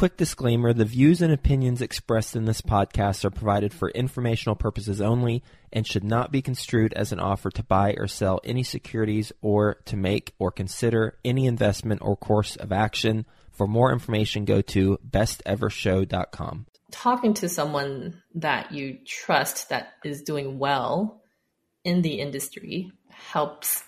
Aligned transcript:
quick 0.00 0.16
disclaimer 0.16 0.72
the 0.72 0.86
views 0.86 1.20
and 1.20 1.30
opinions 1.30 1.82
expressed 1.82 2.34
in 2.34 2.46
this 2.46 2.62
podcast 2.62 3.22
are 3.22 3.28
provided 3.28 3.70
for 3.70 3.90
informational 3.90 4.56
purposes 4.56 4.98
only 4.98 5.42
and 5.74 5.86
should 5.86 6.02
not 6.02 6.32
be 6.32 6.40
construed 6.40 6.90
as 6.94 7.12
an 7.12 7.20
offer 7.20 7.50
to 7.50 7.62
buy 7.62 7.94
or 7.98 8.06
sell 8.06 8.40
any 8.42 8.62
securities 8.62 9.30
or 9.42 9.74
to 9.84 9.98
make 9.98 10.32
or 10.38 10.50
consider 10.50 11.18
any 11.22 11.44
investment 11.44 12.00
or 12.02 12.16
course 12.16 12.56
of 12.56 12.72
action. 12.72 13.26
For 13.52 13.66
more 13.66 13.92
information, 13.92 14.46
go 14.46 14.62
to 14.62 14.98
bestevershow.com. 15.06 16.64
Talking 16.90 17.34
to 17.34 17.50
someone 17.50 18.22
that 18.36 18.72
you 18.72 19.00
trust 19.06 19.68
that 19.68 19.92
is 20.02 20.22
doing 20.22 20.58
well 20.58 21.20
in 21.84 22.00
the 22.00 22.20
industry 22.20 22.90
helps 23.10 23.82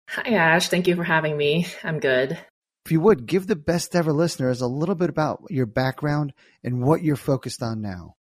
Hi, 0.09 0.35
Ash. 0.35 0.69
Thank 0.69 0.87
you 0.87 0.95
for 0.95 1.03
having 1.03 1.37
me. 1.37 1.67
I'm 1.83 1.99
good. 1.99 2.39
If 2.87 2.93
you 2.93 3.01
would, 3.01 3.27
give 3.27 3.49
the 3.49 3.57
best 3.57 3.97
ever 3.97 4.13
listeners 4.13 4.61
a 4.61 4.69
little 4.69 4.95
bit 4.95 5.11
about 5.11 5.43
your 5.51 5.67
background 5.67 6.33
and 6.63 6.85
what 6.85 7.03
you're 7.03 7.17
focused 7.17 7.61
on 7.61 7.83
now. 7.83 8.15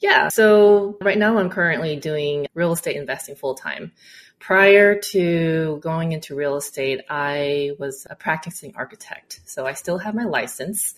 Yeah, 0.00 0.26
so 0.26 0.98
right 1.00 1.16
now 1.16 1.38
I'm 1.38 1.48
currently 1.48 1.94
doing 1.94 2.48
real 2.52 2.72
estate 2.72 2.96
investing 2.96 3.36
full 3.36 3.54
time. 3.54 3.92
Prior 4.40 4.98
to 5.12 5.78
going 5.80 6.10
into 6.10 6.34
real 6.34 6.56
estate, 6.56 7.02
I 7.08 7.70
was 7.78 8.04
a 8.10 8.16
practicing 8.16 8.74
architect. 8.74 9.42
So 9.44 9.64
I 9.64 9.74
still 9.74 9.98
have 9.98 10.16
my 10.16 10.24
license 10.24 10.96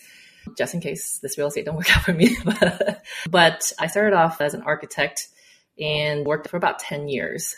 just 0.57 0.73
in 0.73 0.81
case 0.81 1.19
this 1.19 1.37
real 1.37 1.49
estate 1.49 1.67
don't 1.67 1.77
work 1.77 1.95
out 1.95 2.05
for 2.05 2.15
me. 2.15 2.35
but 3.29 3.73
I 3.79 3.89
started 3.89 4.17
off 4.17 4.41
as 4.41 4.55
an 4.55 4.63
architect 4.63 5.29
and 5.79 6.25
worked 6.25 6.49
for 6.49 6.57
about 6.57 6.79
10 6.79 7.09
years. 7.09 7.55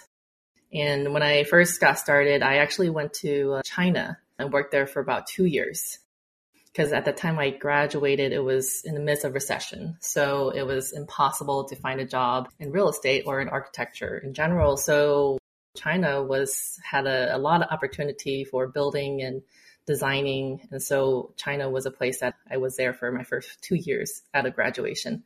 And 0.72 1.12
when 1.12 1.22
I 1.22 1.44
first 1.44 1.80
got 1.80 1.96
started, 1.96 2.42
I 2.42 2.56
actually 2.56 2.90
went 2.90 3.12
to 3.20 3.52
uh, 3.52 3.62
China 3.62 4.18
and 4.38 4.52
worked 4.52 4.72
there 4.72 4.86
for 4.86 5.00
about 5.00 5.26
two 5.26 5.44
years. 5.44 5.98
Because 6.72 6.92
at 6.92 7.04
the 7.04 7.12
time 7.12 7.38
I 7.38 7.50
graduated, 7.50 8.32
it 8.32 8.42
was 8.42 8.82
in 8.84 8.94
the 8.94 9.00
midst 9.00 9.24
of 9.24 9.32
recession. 9.32 9.96
So 10.00 10.50
it 10.50 10.62
was 10.62 10.92
impossible 10.92 11.64
to 11.68 11.76
find 11.76 12.00
a 12.00 12.06
job 12.06 12.48
in 12.58 12.72
real 12.72 12.88
estate 12.88 13.24
or 13.26 13.40
in 13.40 13.48
architecture 13.48 14.18
in 14.18 14.34
general. 14.34 14.76
So 14.76 15.38
China 15.76 16.22
was 16.22 16.78
had 16.82 17.06
a, 17.06 17.36
a 17.36 17.38
lot 17.38 17.62
of 17.62 17.68
opportunity 17.70 18.44
for 18.44 18.66
building 18.66 19.22
and 19.22 19.42
designing. 19.86 20.66
And 20.70 20.82
so 20.82 21.32
China 21.36 21.70
was 21.70 21.86
a 21.86 21.90
place 21.90 22.20
that 22.20 22.34
I 22.50 22.56
was 22.56 22.76
there 22.76 22.92
for 22.92 23.12
my 23.12 23.22
first 23.22 23.62
two 23.62 23.76
years 23.76 24.22
out 24.32 24.46
of 24.46 24.54
graduation. 24.54 25.24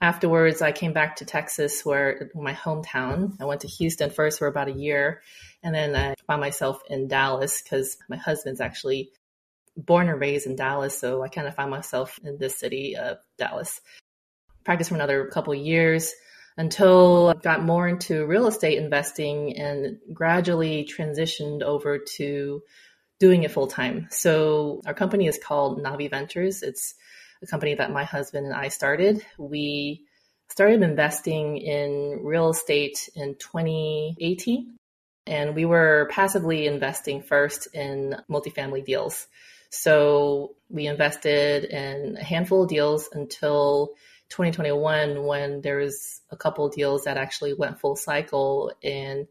Afterwards, 0.00 0.62
I 0.62 0.72
came 0.72 0.92
back 0.92 1.16
to 1.16 1.24
Texas, 1.24 1.84
where 1.84 2.30
my 2.34 2.54
hometown. 2.54 3.40
I 3.40 3.44
went 3.44 3.62
to 3.62 3.68
Houston 3.68 4.10
first 4.10 4.38
for 4.38 4.46
about 4.46 4.68
a 4.68 4.72
year, 4.72 5.22
and 5.62 5.74
then 5.74 5.96
I 5.96 6.14
found 6.26 6.40
myself 6.40 6.80
in 6.88 7.08
Dallas 7.08 7.62
because 7.62 7.96
my 8.08 8.16
husband's 8.16 8.60
actually 8.60 9.10
born 9.76 10.08
and 10.08 10.20
raised 10.20 10.46
in 10.46 10.56
Dallas, 10.56 10.98
so 10.98 11.22
I 11.22 11.28
kind 11.28 11.46
of 11.46 11.54
found 11.54 11.70
myself 11.70 12.18
in 12.24 12.38
this 12.38 12.58
city 12.58 12.96
of 12.96 13.18
Dallas. 13.38 13.80
Practiced 14.64 14.90
for 14.90 14.96
another 14.96 15.26
couple 15.28 15.54
years 15.54 16.12
until 16.56 17.28
I 17.28 17.34
got 17.40 17.62
more 17.62 17.86
into 17.88 18.26
real 18.26 18.48
estate 18.48 18.78
investing 18.78 19.56
and 19.56 19.98
gradually 20.12 20.84
transitioned 20.84 21.62
over 21.62 21.98
to 22.16 22.62
doing 23.20 23.44
it 23.44 23.52
full 23.52 23.68
time. 23.68 24.08
So 24.10 24.82
our 24.86 24.94
company 24.94 25.26
is 25.26 25.38
called 25.42 25.82
Navi 25.82 26.10
Ventures. 26.10 26.62
It's 26.62 26.94
a 27.42 27.46
company 27.46 27.74
that 27.74 27.92
my 27.92 28.04
husband 28.04 28.46
and 28.46 28.54
I 28.54 28.68
started. 28.68 29.24
We 29.38 30.04
started 30.50 30.82
investing 30.82 31.58
in 31.58 32.20
real 32.22 32.50
estate 32.50 33.08
in 33.14 33.36
2018 33.36 34.76
and 35.26 35.54
we 35.54 35.66
were 35.66 36.08
passively 36.10 36.66
investing 36.66 37.22
first 37.22 37.68
in 37.74 38.16
multifamily 38.30 38.84
deals. 38.84 39.26
So 39.70 40.56
we 40.70 40.86
invested 40.86 41.64
in 41.64 42.16
a 42.16 42.24
handful 42.24 42.62
of 42.62 42.70
deals 42.70 43.10
until 43.12 43.94
2021 44.30 45.24
when 45.24 45.60
there 45.60 45.78
was 45.78 46.22
a 46.30 46.36
couple 46.36 46.68
deals 46.70 47.04
that 47.04 47.18
actually 47.18 47.52
went 47.52 47.80
full 47.80 47.96
cycle 47.96 48.72
and 48.82 49.26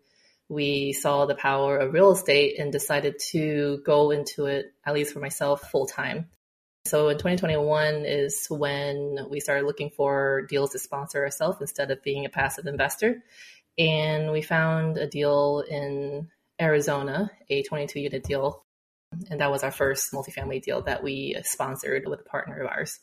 we 0.49 0.93
saw 0.93 1.25
the 1.25 1.35
power 1.35 1.77
of 1.77 1.93
real 1.93 2.11
estate 2.11 2.59
and 2.59 2.71
decided 2.71 3.19
to 3.31 3.81
go 3.83 4.11
into 4.11 4.45
it, 4.45 4.73
at 4.85 4.93
least 4.93 5.13
for 5.13 5.19
myself, 5.19 5.69
full 5.71 5.87
time. 5.87 6.29
So 6.87 7.09
in 7.09 7.17
2021 7.17 8.05
is 8.05 8.47
when 8.49 9.27
we 9.29 9.39
started 9.39 9.65
looking 9.65 9.89
for 9.89 10.43
deals 10.49 10.71
to 10.71 10.79
sponsor 10.79 11.23
ourselves 11.23 11.57
instead 11.61 11.91
of 11.91 12.03
being 12.03 12.25
a 12.25 12.29
passive 12.29 12.65
investor. 12.65 13.23
And 13.77 14.31
we 14.31 14.41
found 14.41 14.97
a 14.97 15.07
deal 15.07 15.63
in 15.69 16.29
Arizona, 16.59 17.29
a 17.49 17.63
22 17.63 17.99
unit 17.99 18.23
deal 18.23 18.63
and 19.29 19.39
that 19.39 19.51
was 19.51 19.63
our 19.63 19.71
first 19.71 20.11
multifamily 20.11 20.61
deal 20.61 20.81
that 20.83 21.03
we 21.03 21.35
sponsored 21.43 22.07
with 22.07 22.21
a 22.21 22.29
partner 22.29 22.59
of 22.61 22.67
ours. 22.67 22.99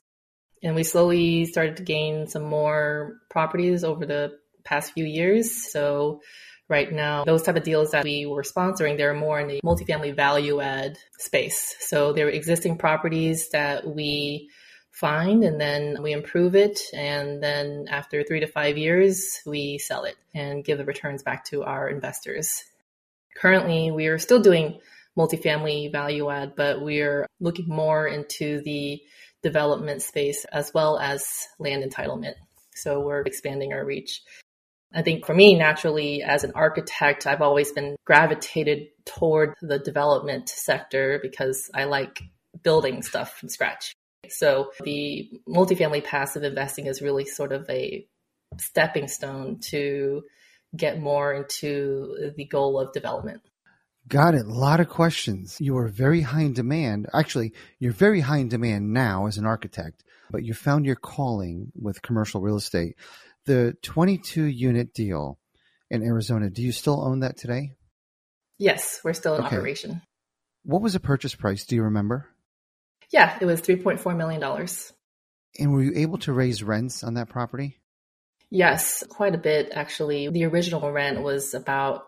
And 0.62 0.74
we 0.74 0.84
slowly 0.84 1.44
started 1.46 1.78
to 1.78 1.82
gain 1.82 2.26
some 2.26 2.44
more 2.44 3.18
properties 3.30 3.84
over 3.84 4.06
the 4.06 4.32
past 4.64 4.92
few 4.92 5.04
years. 5.04 5.70
So 5.70 6.20
right 6.68 6.90
now, 6.90 7.24
those 7.24 7.42
type 7.42 7.56
of 7.56 7.62
deals 7.62 7.90
that 7.90 8.04
we 8.04 8.26
were 8.26 8.42
sponsoring, 8.42 8.96
they're 8.96 9.14
more 9.14 9.40
in 9.40 9.48
the 9.48 9.60
multifamily 9.64 10.14
value 10.14 10.60
add 10.60 10.98
space. 11.18 11.76
So 11.80 12.12
they're 12.12 12.28
existing 12.28 12.78
properties 12.78 13.50
that 13.50 13.86
we 13.86 14.48
find 14.90 15.42
and 15.42 15.60
then 15.60 16.02
we 16.02 16.12
improve 16.12 16.54
it. 16.54 16.80
And 16.92 17.42
then 17.42 17.86
after 17.90 18.22
three 18.22 18.40
to 18.40 18.46
five 18.46 18.78
years, 18.78 19.40
we 19.44 19.78
sell 19.78 20.04
it 20.04 20.16
and 20.34 20.64
give 20.64 20.78
the 20.78 20.84
returns 20.84 21.22
back 21.22 21.44
to 21.46 21.64
our 21.64 21.88
investors. 21.88 22.64
Currently, 23.36 23.90
we 23.90 24.06
are 24.06 24.18
still 24.18 24.40
doing 24.40 24.78
multifamily 25.18 25.92
value 25.92 26.30
add, 26.30 26.54
but 26.56 26.80
we're 26.80 27.26
looking 27.40 27.68
more 27.68 28.06
into 28.06 28.62
the 28.62 29.00
development 29.42 30.02
space 30.02 30.44
as 30.46 30.72
well 30.72 30.98
as 30.98 31.48
land 31.58 31.84
entitlement. 31.84 32.34
So 32.74 33.00
we're 33.00 33.22
expanding 33.22 33.72
our 33.72 33.84
reach. 33.84 34.22
I 34.94 35.02
think 35.02 35.26
for 35.26 35.34
me, 35.34 35.56
naturally, 35.56 36.22
as 36.22 36.44
an 36.44 36.52
architect, 36.54 37.26
I've 37.26 37.42
always 37.42 37.72
been 37.72 37.96
gravitated 38.04 38.88
toward 39.04 39.54
the 39.60 39.78
development 39.78 40.48
sector 40.48 41.18
because 41.20 41.68
I 41.74 41.84
like 41.84 42.22
building 42.62 43.02
stuff 43.02 43.36
from 43.36 43.48
scratch. 43.48 43.92
So 44.28 44.70
the 44.82 45.28
multifamily 45.48 46.04
passive 46.04 46.44
investing 46.44 46.86
is 46.86 47.02
really 47.02 47.24
sort 47.24 47.52
of 47.52 47.68
a 47.68 48.06
stepping 48.58 49.08
stone 49.08 49.58
to 49.70 50.22
get 50.76 51.00
more 51.00 51.32
into 51.32 52.32
the 52.36 52.44
goal 52.44 52.80
of 52.80 52.92
development. 52.92 53.42
Got 54.06 54.34
it. 54.34 54.46
A 54.46 54.52
lot 54.52 54.80
of 54.80 54.88
questions. 54.88 55.56
You 55.60 55.78
are 55.78 55.88
very 55.88 56.20
high 56.20 56.42
in 56.42 56.52
demand. 56.52 57.08
Actually, 57.14 57.52
you're 57.78 57.92
very 57.92 58.20
high 58.20 58.38
in 58.38 58.48
demand 58.48 58.92
now 58.92 59.26
as 59.26 59.38
an 59.38 59.46
architect, 59.46 60.04
but 60.30 60.44
you 60.44 60.52
found 60.52 60.84
your 60.84 60.96
calling 60.96 61.72
with 61.74 62.02
commercial 62.02 62.40
real 62.40 62.56
estate. 62.56 62.96
The 63.46 63.76
22 63.82 64.44
unit 64.44 64.94
deal 64.94 65.38
in 65.90 66.02
Arizona, 66.02 66.50
do 66.50 66.62
you 66.62 66.72
still 66.72 67.04
own 67.04 67.20
that 67.20 67.36
today? 67.36 67.72
Yes, 68.58 69.00
we're 69.04 69.12
still 69.12 69.34
in 69.34 69.44
okay. 69.44 69.56
operation. 69.56 70.02
What 70.64 70.80
was 70.80 70.94
the 70.94 71.00
purchase 71.00 71.34
price? 71.34 71.66
Do 71.66 71.74
you 71.76 71.82
remember? 71.82 72.28
Yeah, 73.10 73.36
it 73.40 73.44
was 73.44 73.60
$3.4 73.60 74.16
million. 74.16 74.42
And 75.58 75.72
were 75.72 75.82
you 75.82 75.92
able 75.96 76.18
to 76.18 76.32
raise 76.32 76.62
rents 76.62 77.04
on 77.04 77.14
that 77.14 77.28
property? 77.28 77.80
Yes, 78.50 79.04
quite 79.08 79.34
a 79.34 79.38
bit 79.38 79.70
actually. 79.72 80.28
The 80.28 80.44
original 80.44 80.90
rent 80.90 81.22
was 81.22 81.54
about 81.54 82.06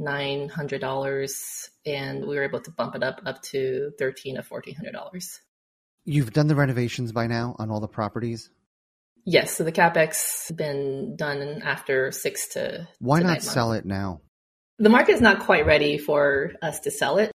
$900 0.00 1.68
and 1.86 2.26
we 2.26 2.36
were 2.36 2.44
able 2.44 2.60
to 2.60 2.70
bump 2.70 2.94
it 2.96 3.02
up 3.02 3.20
up 3.24 3.42
to 3.42 3.92
13 3.98 4.38
or 4.38 4.42
$1400. 4.42 5.38
You've 6.04 6.32
done 6.32 6.48
the 6.48 6.56
renovations 6.56 7.12
by 7.12 7.26
now 7.26 7.56
on 7.58 7.70
all 7.70 7.80
the 7.80 7.88
properties? 7.88 8.50
Yes, 9.26 9.56
so 9.56 9.64
the 9.64 9.72
capex 9.72 10.48
has 10.48 10.56
been 10.56 11.16
done 11.16 11.62
after 11.64 12.12
6 12.12 12.48
to 12.48 12.88
Why 12.98 13.20
to 13.20 13.26
not 13.26 13.42
sell 13.42 13.68
months. 13.68 13.84
it 13.84 13.88
now? 13.88 14.20
The 14.78 14.90
market 14.90 15.12
is 15.12 15.20
not 15.20 15.40
quite 15.40 15.66
ready 15.66 15.98
for 15.98 16.52
us 16.60 16.80
to 16.80 16.90
sell 16.90 17.18
it. 17.18 17.30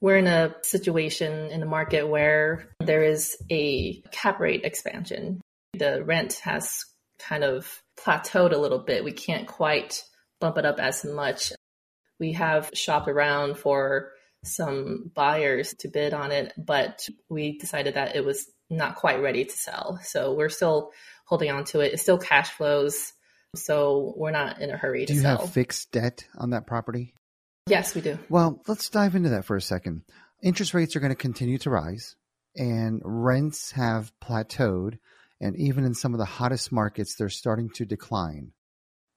We're 0.00 0.18
in 0.18 0.26
a 0.26 0.54
situation 0.62 1.50
in 1.50 1.60
the 1.60 1.66
market 1.66 2.08
where 2.08 2.68
there 2.80 3.02
is 3.02 3.36
a 3.50 4.02
cap 4.12 4.38
rate 4.40 4.64
expansion. 4.64 5.40
The 5.74 6.04
rent 6.04 6.34
has 6.44 6.84
kind 7.18 7.44
of 7.44 7.82
plateaued 7.98 8.52
a 8.52 8.58
little 8.58 8.78
bit. 8.78 9.04
We 9.04 9.12
can't 9.12 9.46
quite 9.46 10.04
bump 10.40 10.58
it 10.58 10.66
up 10.66 10.78
as 10.78 11.04
much. 11.04 11.52
We 12.20 12.32
have 12.32 12.70
shopped 12.74 13.08
around 13.08 13.58
for 13.58 14.12
some 14.44 15.10
buyers 15.14 15.74
to 15.80 15.88
bid 15.88 16.14
on 16.14 16.30
it, 16.32 16.52
but 16.56 17.08
we 17.28 17.58
decided 17.58 17.94
that 17.94 18.14
it 18.14 18.24
was 18.24 18.46
not 18.70 18.96
quite 18.96 19.20
ready 19.20 19.44
to 19.44 19.56
sell. 19.56 19.98
So 20.02 20.34
we're 20.34 20.48
still 20.48 20.92
holding 21.24 21.50
on 21.50 21.64
to 21.64 21.80
it. 21.80 21.92
It 21.92 22.00
still 22.00 22.18
cash 22.18 22.50
flows. 22.50 23.12
So 23.56 24.14
we're 24.16 24.30
not 24.30 24.60
in 24.60 24.70
a 24.70 24.76
hurry 24.76 25.00
Do 25.00 25.06
to 25.06 25.14
you 25.14 25.20
sell. 25.20 25.38
have 25.38 25.52
fixed 25.52 25.92
debt 25.92 26.24
on 26.36 26.50
that 26.50 26.66
property? 26.66 27.14
yes, 27.68 27.94
we 27.94 28.00
do. 28.00 28.18
Well, 28.28 28.60
let's 28.68 28.90
dive 28.90 29.14
into 29.14 29.30
that 29.30 29.44
for 29.44 29.56
a 29.56 29.60
second. 29.60 30.02
Interest 30.42 30.74
rates 30.74 30.96
are 30.96 31.00
going 31.00 31.12
to 31.12 31.16
continue 31.16 31.56
to 31.58 31.70
rise, 31.70 32.14
and 32.56 33.00
rents 33.04 33.70
have 33.72 34.12
plateaued, 34.22 34.98
and 35.40 35.56
even 35.56 35.84
in 35.84 35.94
some 35.94 36.12
of 36.12 36.18
the 36.18 36.24
hottest 36.26 36.70
markets, 36.72 37.14
they're 37.14 37.28
starting 37.30 37.70
to 37.70 37.86
decline. 37.86 38.52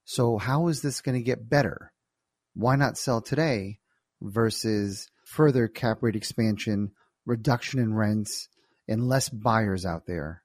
So, 0.05 0.37
how 0.37 0.67
is 0.67 0.81
this 0.81 1.01
going 1.01 1.17
to 1.17 1.23
get 1.23 1.49
better? 1.49 1.91
Why 2.53 2.77
not 2.77 2.97
sell 2.97 3.21
today 3.21 3.79
versus 4.21 5.09
further 5.25 5.67
cap 5.67 5.97
rate 6.01 6.15
expansion, 6.15 6.91
reduction 7.25 7.79
in 7.81 7.93
rents, 7.93 8.47
and 8.87 9.07
less 9.07 9.27
buyers 9.27 9.85
out 9.85 10.05
there? 10.05 10.43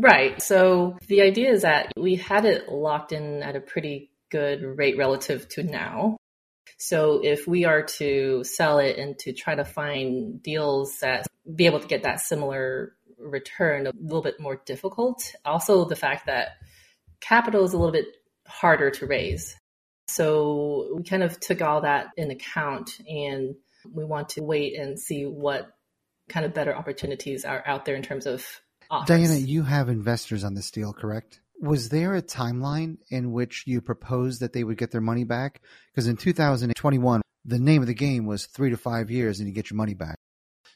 Right. 0.00 0.40
So 0.40 0.96
the 1.08 1.22
idea 1.22 1.50
is 1.50 1.62
that 1.62 1.92
we 1.96 2.14
had 2.14 2.44
it 2.44 2.68
locked 2.68 3.12
in 3.12 3.42
at 3.42 3.56
a 3.56 3.60
pretty 3.60 4.12
good 4.30 4.62
rate 4.62 4.96
relative 4.96 5.48
to 5.48 5.64
now. 5.64 6.16
So 6.78 7.20
if 7.24 7.48
we 7.48 7.64
are 7.64 7.82
to 7.82 8.44
sell 8.44 8.78
it 8.78 8.96
and 8.96 9.18
to 9.20 9.32
try 9.32 9.56
to 9.56 9.64
find 9.64 10.40
deals 10.40 10.98
that 11.00 11.26
be 11.52 11.66
able 11.66 11.80
to 11.80 11.88
get 11.88 12.04
that 12.04 12.20
similar 12.20 12.94
return, 13.18 13.88
a 13.88 13.92
little 14.00 14.22
bit 14.22 14.38
more 14.38 14.62
difficult. 14.64 15.34
Also, 15.44 15.84
the 15.84 15.96
fact 15.96 16.26
that 16.26 16.50
capital 17.20 17.64
is 17.64 17.72
a 17.72 17.78
little 17.78 17.92
bit 17.92 18.06
harder 18.46 18.90
to 18.90 19.06
raise. 19.06 19.56
So 20.06 20.92
we 20.94 21.02
kind 21.02 21.24
of 21.24 21.40
took 21.40 21.60
all 21.60 21.80
that 21.80 22.08
in 22.16 22.30
account 22.30 23.00
and 23.08 23.56
we 23.90 24.04
want 24.04 24.28
to 24.30 24.42
wait 24.42 24.78
and 24.78 24.98
see 24.98 25.24
what 25.24 25.70
kind 26.28 26.46
of 26.46 26.54
better 26.54 26.74
opportunities 26.74 27.44
are 27.44 27.64
out 27.66 27.84
there 27.84 27.96
in 27.96 28.02
terms 28.02 28.26
of 28.26 28.46
offers. 28.90 29.08
Diana, 29.08 29.34
you 29.36 29.62
have 29.62 29.88
investors 29.88 30.44
on 30.44 30.54
this 30.54 30.70
deal, 30.70 30.92
correct? 30.92 31.40
Was 31.60 31.88
there 31.88 32.14
a 32.14 32.22
timeline 32.22 32.98
in 33.10 33.32
which 33.32 33.64
you 33.66 33.80
proposed 33.80 34.40
that 34.40 34.52
they 34.52 34.64
would 34.64 34.78
get 34.78 34.90
their 34.90 35.00
money 35.00 35.24
back? 35.24 35.60
Because 35.92 36.06
in 36.06 36.16
2021, 36.16 37.20
the 37.44 37.58
name 37.58 37.80
of 37.80 37.88
the 37.88 37.94
game 37.94 38.26
was 38.26 38.46
three 38.46 38.70
to 38.70 38.76
five 38.76 39.10
years 39.10 39.40
and 39.40 39.48
you 39.48 39.54
get 39.54 39.70
your 39.70 39.76
money 39.76 39.94
back. 39.94 40.16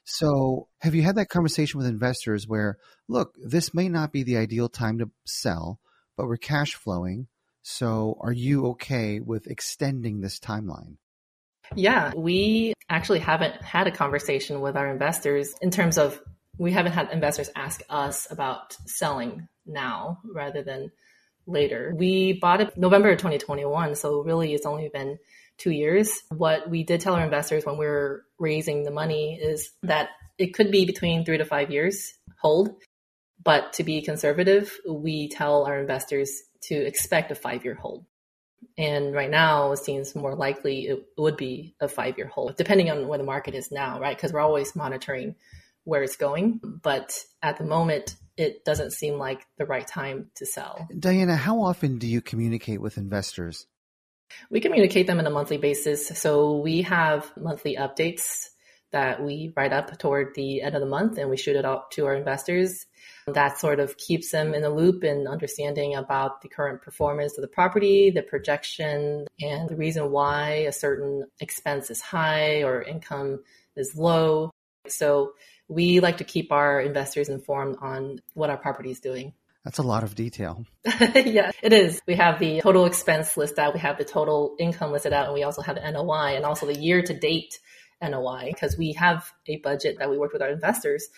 So, 0.05 0.69
have 0.81 0.97
you 0.97 1.03
had 1.03 1.15
that 1.17 1.29
conversation 1.29 1.79
with 1.79 1.87
investors 1.87 2.49
where, 2.49 2.79
look, 3.09 3.37
this 3.41 3.73
may 3.73 3.89
not 3.89 4.13
be 4.13 4.25
the 4.25 4.37
ideal 4.37 4.69
time 4.69 4.99
to 4.99 5.11
sell, 5.27 5.79
but 6.17 6.27
we're 6.27 6.39
cash 6.39 6.75
flowing. 6.75 7.29
So, 7.63 8.19
are 8.21 8.33
you 8.33 8.67
okay 8.69 9.21
with 9.21 9.47
extending 9.47 10.21
this 10.21 10.41
timeline? 10.41 10.97
Yeah, 11.77 12.13
we 12.17 12.75
actually 12.89 13.21
haven't 13.21 13.63
had 13.63 13.87
a 13.87 13.93
conversation 13.93 14.61
with 14.61 14.77
our 14.77 14.91
investors 14.91 15.55
in 15.63 15.71
terms 15.71 15.99
of 15.99 16.21
we 16.59 16.73
haven't 16.73 16.93
had 16.93 17.11
investors 17.11 17.51
ask 17.57 17.83
us 17.89 18.31
about 18.31 18.77
selling 18.87 19.49
now 19.67 20.19
rather 20.25 20.63
than 20.63 20.91
later. 21.47 21.95
We 21.97 22.35
bought 22.35 22.61
it 22.61 22.77
November 22.77 23.15
2021, 23.15 23.95
so 23.95 24.23
really 24.23 24.55
it's 24.55 24.67
only 24.67 24.89
been 24.89 25.19
two 25.59 25.71
years. 25.71 26.23
What 26.29 26.69
we 26.69 26.85
did 26.85 27.01
tell 27.01 27.15
our 27.15 27.25
investors 27.25 27.65
when 27.65 27.79
we 27.79 27.87
were 27.87 28.25
raising 28.39 28.85
the 28.85 28.91
money 28.91 29.39
is 29.41 29.71
that 29.83 30.11
it 30.39 30.55
could 30.55 30.71
be 30.71 30.85
between 30.85 31.25
three 31.25 31.39
to 31.39 31.45
five 31.45 31.71
years 31.71 32.15
hold. 32.41 32.75
But 33.45 33.73
to 33.75 33.85
be 33.85 34.03
conservative, 34.03 34.77
we 34.89 35.29
tell 35.29 35.65
our 35.65 35.81
investors 35.81 36.43
to 36.63 36.75
expect 36.75 37.31
a 37.33 37.35
five 37.35 37.65
year 37.65 37.75
hold. 37.75 38.05
And 38.79 39.13
right 39.13 39.31
now, 39.31 39.73
it 39.73 39.79
seems 39.79 40.15
more 40.15 40.35
likely 40.35 40.87
it 40.87 41.05
would 41.19 41.37
be 41.37 41.75
a 41.81 41.89
five 41.89 42.17
year 42.17 42.29
hold, 42.29 42.57
depending 42.57 42.91
on 42.91 43.09
where 43.09 43.19
the 43.19 43.25
market 43.25 43.55
is 43.55 43.73
now, 43.73 44.01
right? 44.01 44.17
Because 44.17 44.33
we're 44.33 44.41
always 44.41 44.77
monitoring 44.77 45.35
where 45.85 46.03
it's 46.03 46.17
going. 46.17 46.61
But 46.63 47.19
at 47.43 47.59
the 47.59 47.65
moment, 47.65 48.17
it 48.37 48.65
doesn't 48.65 48.93
seem 48.93 49.19
like 49.19 49.47
the 49.59 49.67
right 49.67 49.87
time 49.87 50.31
to 50.37 50.47
sell. 50.47 50.89
Diana, 50.99 51.37
how 51.37 51.63
often 51.63 51.99
do 51.99 52.07
you 52.07 52.21
communicate 52.21 52.81
with 52.81 52.97
investors? 52.97 53.67
We 54.51 54.61
communicate 54.61 55.07
them 55.07 55.19
on 55.19 55.27
a 55.27 55.31
monthly 55.31 55.59
basis. 55.59 56.09
So 56.09 56.57
we 56.57 56.83
have 56.83 57.31
monthly 57.37 57.77
updates 57.77 58.49
that 58.93 59.23
we 59.23 59.53
write 59.57 59.73
up 59.73 59.99
toward 59.99 60.35
the 60.35 60.61
end 60.63 60.75
of 60.75 60.81
the 60.81 60.87
month 60.87 61.19
and 61.19 61.31
we 61.31 61.37
shoot 61.37 61.57
it 61.57 61.65
out 61.65 61.91
to 61.93 62.07
our 62.07 62.15
investors. 62.15 62.87
That 63.27 63.59
sort 63.59 63.81
of 63.81 63.97
keeps 63.97 64.31
them 64.31 64.55
in 64.55 64.63
the 64.63 64.71
loop 64.71 65.03
and 65.03 65.27
understanding 65.27 65.95
about 65.95 66.43
the 66.43 66.49
current 66.49 66.83
performance 66.83 67.37
of 67.37 67.43
the 67.43 67.49
property, 67.49 68.11
the 68.11 68.23
projection, 68.23 69.27
and 69.41 69.69
the 69.69 69.77
reason 69.77 70.11
why 70.11 70.65
a 70.69 70.73
certain 70.73 71.25
expense 71.41 71.91
is 71.91 72.01
high 72.01 72.63
or 72.63 72.83
income 72.83 73.43
is 73.77 73.97
low. 73.97 74.51
So 74.89 75.33
we 75.69 76.01
like 76.01 76.19
to 76.19 76.25
keep 76.25 76.53
our 76.53 76.81
investors 76.81 77.29
informed 77.29 77.77
on 77.81 78.21
what 78.35 78.51
our 78.51 78.57
property 78.57 78.91
is 78.91 79.01
doing. 79.01 79.33
That's 79.65 79.79
a 79.79 79.83
lot 79.83 80.03
of 80.03 80.15
detail. 80.15 80.65
yeah, 80.85 81.53
it 81.63 81.73
is. 81.73 82.01
We 82.07 82.17
have 82.17 82.41
the 82.41 82.61
total 82.61 82.85
expense 82.85 83.37
list 83.37 83.59
out, 83.59 83.75
we 83.75 83.81
have 83.81 83.97
the 83.97 84.05
total 84.05 84.57
income 84.59 84.91
listed 84.91 85.13
out, 85.13 85.27
and 85.27 85.35
we 85.35 85.45
also 85.45 85.63
have 85.63 85.77
the 85.77 85.91
NOI 85.91 86.35
and 86.35 86.45
also 86.45 86.67
the 86.67 86.75
year 86.75 87.01
to 87.01 87.15
date 87.15 87.59
NOI 88.03 88.51
because 88.53 88.77
we 88.77 88.93
have 88.95 89.31
a 89.47 89.59
budget 89.59 89.99
that 89.99 90.11
we 90.11 90.19
work 90.19 90.33
with 90.33 90.43
our 90.43 90.51
investors. 90.51 91.09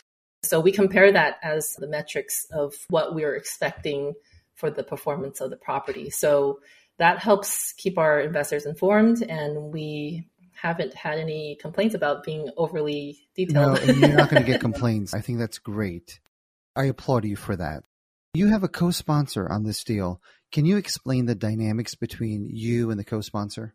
So 0.43 0.61
we 0.61 0.73
compare 0.73 1.11
that 1.11 1.37
as 1.43 1.75
the 1.79 1.87
metrics 1.87 2.47
of 2.53 2.75
what 2.89 3.15
we 3.15 3.25
are 3.25 3.35
expecting 3.35 4.13
for 4.57 4.71
the 4.71 4.85
performance 4.85 5.41
of 5.41 5.49
the 5.49 5.57
property. 5.57 6.11
So 6.11 6.61
that 6.99 7.19
helps 7.19 7.73
keep 7.73 7.99
our 7.99 8.21
investors 8.21 8.67
informed, 8.67 9.23
and 9.23 9.73
we 9.73 10.29
haven't 10.65 10.95
had 10.95 11.19
any 11.19 11.57
complaints 11.61 11.95
about 11.95 12.25
being 12.25 12.49
overly 12.57 13.19
detailed. 13.37 13.87
No, 13.87 13.93
you're 13.93 14.17
not 14.17 14.31
going 14.31 14.43
to 14.43 14.51
get 14.51 14.61
complaints. 14.69 15.13
I 15.13 15.21
think 15.21 15.39
that's 15.39 15.59
great. 15.59 16.21
I 16.75 16.85
applaud 16.85 17.27
you 17.27 17.37
for 17.37 17.55
that. 17.55 17.85
You 18.33 18.49
have 18.49 18.65
a 18.65 18.69
co 18.69 18.91
sponsor 18.91 19.47
on 19.49 19.65
this 19.65 19.85
deal. 19.85 20.23
Can 20.53 20.65
you 20.65 20.79
explain 20.79 21.27
the 21.27 21.35
dynamics 21.35 21.95
between 21.95 22.49
you 22.51 22.91
and 22.91 22.99
the 22.99 23.05
co 23.05 23.21
sponsor? 23.21 23.75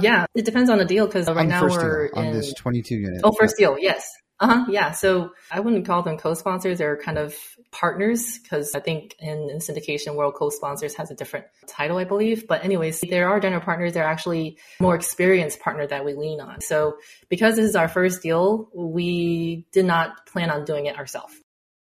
yeah, 0.00 0.26
it 0.34 0.44
depends 0.44 0.70
on 0.70 0.78
the 0.78 0.84
deal 0.84 1.06
because 1.06 1.26
right 1.26 1.38
on 1.38 1.48
now 1.48 1.62
we're 1.62 2.08
deal, 2.08 2.18
on 2.18 2.26
in 2.26 2.32
this 2.34 2.52
22 2.52 2.94
unit. 2.94 3.20
Oh, 3.24 3.32
first 3.32 3.56
deal, 3.56 3.76
yes. 3.78 4.06
Uh 4.40 4.46
huh. 4.46 4.66
Yeah. 4.68 4.92
So 4.92 5.32
I 5.50 5.60
wouldn't 5.60 5.84
call 5.86 6.02
them 6.02 6.16
co-sponsors. 6.16 6.78
They're 6.78 6.96
kind 6.96 7.18
of 7.18 7.34
partners 7.72 8.38
because 8.38 8.74
I 8.74 8.80
think 8.80 9.16
in, 9.18 9.50
in 9.50 9.58
syndication 9.58 10.14
world, 10.14 10.34
co-sponsors 10.34 10.94
has 10.94 11.10
a 11.10 11.14
different 11.14 11.46
title, 11.66 11.98
I 11.98 12.04
believe. 12.04 12.46
But 12.46 12.64
anyways, 12.64 13.00
there 13.00 13.28
are 13.28 13.40
general 13.40 13.60
partners. 13.60 13.94
They're 13.94 14.04
actually 14.04 14.58
more 14.80 14.94
experienced 14.94 15.60
partner 15.60 15.86
that 15.88 16.04
we 16.04 16.14
lean 16.14 16.40
on. 16.40 16.60
So 16.60 16.98
because 17.28 17.56
this 17.56 17.68
is 17.68 17.76
our 17.76 17.88
first 17.88 18.22
deal, 18.22 18.68
we 18.72 19.66
did 19.72 19.86
not 19.86 20.26
plan 20.26 20.50
on 20.50 20.64
doing 20.64 20.86
it 20.86 20.96
ourselves 20.96 21.34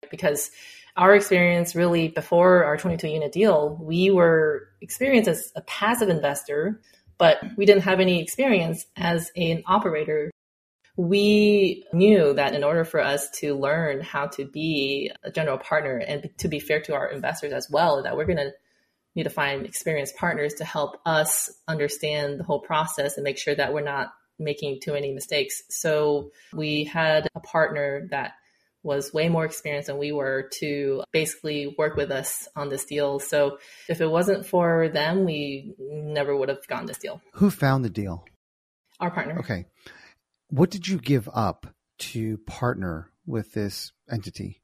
because 0.09 0.49
our 0.97 1.15
experience 1.15 1.75
really 1.75 2.07
before 2.07 2.65
our 2.65 2.77
22 2.77 3.07
unit 3.07 3.31
deal, 3.31 3.77
we 3.79 4.09
were 4.09 4.67
experienced 4.81 5.29
as 5.29 5.51
a 5.55 5.61
passive 5.61 6.09
investor, 6.09 6.81
but 7.19 7.37
we 7.57 7.65
didn't 7.65 7.83
have 7.83 7.99
any 7.99 8.21
experience 8.21 8.85
as 8.97 9.31
an 9.35 9.63
operator 9.67 10.31
we 10.97 11.85
knew 11.93 12.33
that 12.33 12.53
in 12.53 12.63
order 12.63 12.83
for 12.83 12.99
us 12.99 13.29
to 13.39 13.55
learn 13.55 14.01
how 14.01 14.27
to 14.27 14.45
be 14.45 15.11
a 15.23 15.31
general 15.31 15.57
partner 15.57 15.97
and 15.97 16.29
to 16.39 16.47
be 16.47 16.59
fair 16.59 16.81
to 16.81 16.93
our 16.93 17.07
investors 17.07 17.53
as 17.53 17.69
well, 17.69 18.03
that 18.03 18.17
we're 18.17 18.25
going 18.25 18.37
to 18.37 18.51
need 19.15 19.23
to 19.23 19.29
find 19.29 19.65
experienced 19.65 20.15
partners 20.17 20.55
to 20.55 20.65
help 20.65 20.99
us 21.05 21.49
understand 21.67 22.39
the 22.39 22.43
whole 22.43 22.59
process 22.59 23.17
and 23.17 23.23
make 23.23 23.37
sure 23.37 23.55
that 23.55 23.73
we're 23.73 23.81
not 23.81 24.13
making 24.37 24.79
too 24.81 24.93
many 24.93 25.13
mistakes. 25.13 25.63
So 25.69 26.31
we 26.53 26.85
had 26.85 27.27
a 27.35 27.39
partner 27.39 28.07
that 28.11 28.33
was 28.81 29.13
way 29.13 29.27
more 29.27 29.43
experienced 29.45 29.87
than 29.87 29.97
we 29.97 30.11
were 30.11 30.49
to 30.59 31.03
basically 31.11 31.75
work 31.77 31.97
with 31.97 32.11
us 32.11 32.47
on 32.55 32.69
this 32.69 32.85
deal. 32.85 33.19
So 33.19 33.57
if 33.89 33.99
it 33.99 34.09
wasn't 34.09 34.45
for 34.45 34.87
them, 34.87 35.25
we 35.25 35.75
never 35.79 36.35
would 36.35 36.49
have 36.49 36.65
gotten 36.67 36.85
this 36.85 36.97
deal. 36.97 37.21
Who 37.33 37.51
found 37.51 37.83
the 37.83 37.89
deal? 37.89 38.25
Our 39.01 39.11
partner. 39.11 39.39
Okay. 39.39 39.65
What 40.49 40.71
did 40.71 40.87
you 40.87 40.97
give 40.97 41.29
up 41.31 41.67
to 41.99 42.37
partner 42.39 43.11
with 43.25 43.53
this 43.53 43.91
entity? 44.09 44.61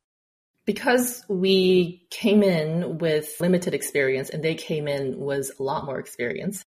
Because 0.65 1.23
we 1.29 2.07
came 2.09 2.41
in 2.41 2.97
with 2.97 3.35
limited 3.39 3.75
experience 3.75 4.31
and 4.31 4.43
they 4.43 4.55
came 4.55 4.87
in 4.87 5.19
with 5.19 5.51
a 5.59 5.63
lot 5.63 5.85
more 5.85 5.99
experience, 5.99 6.65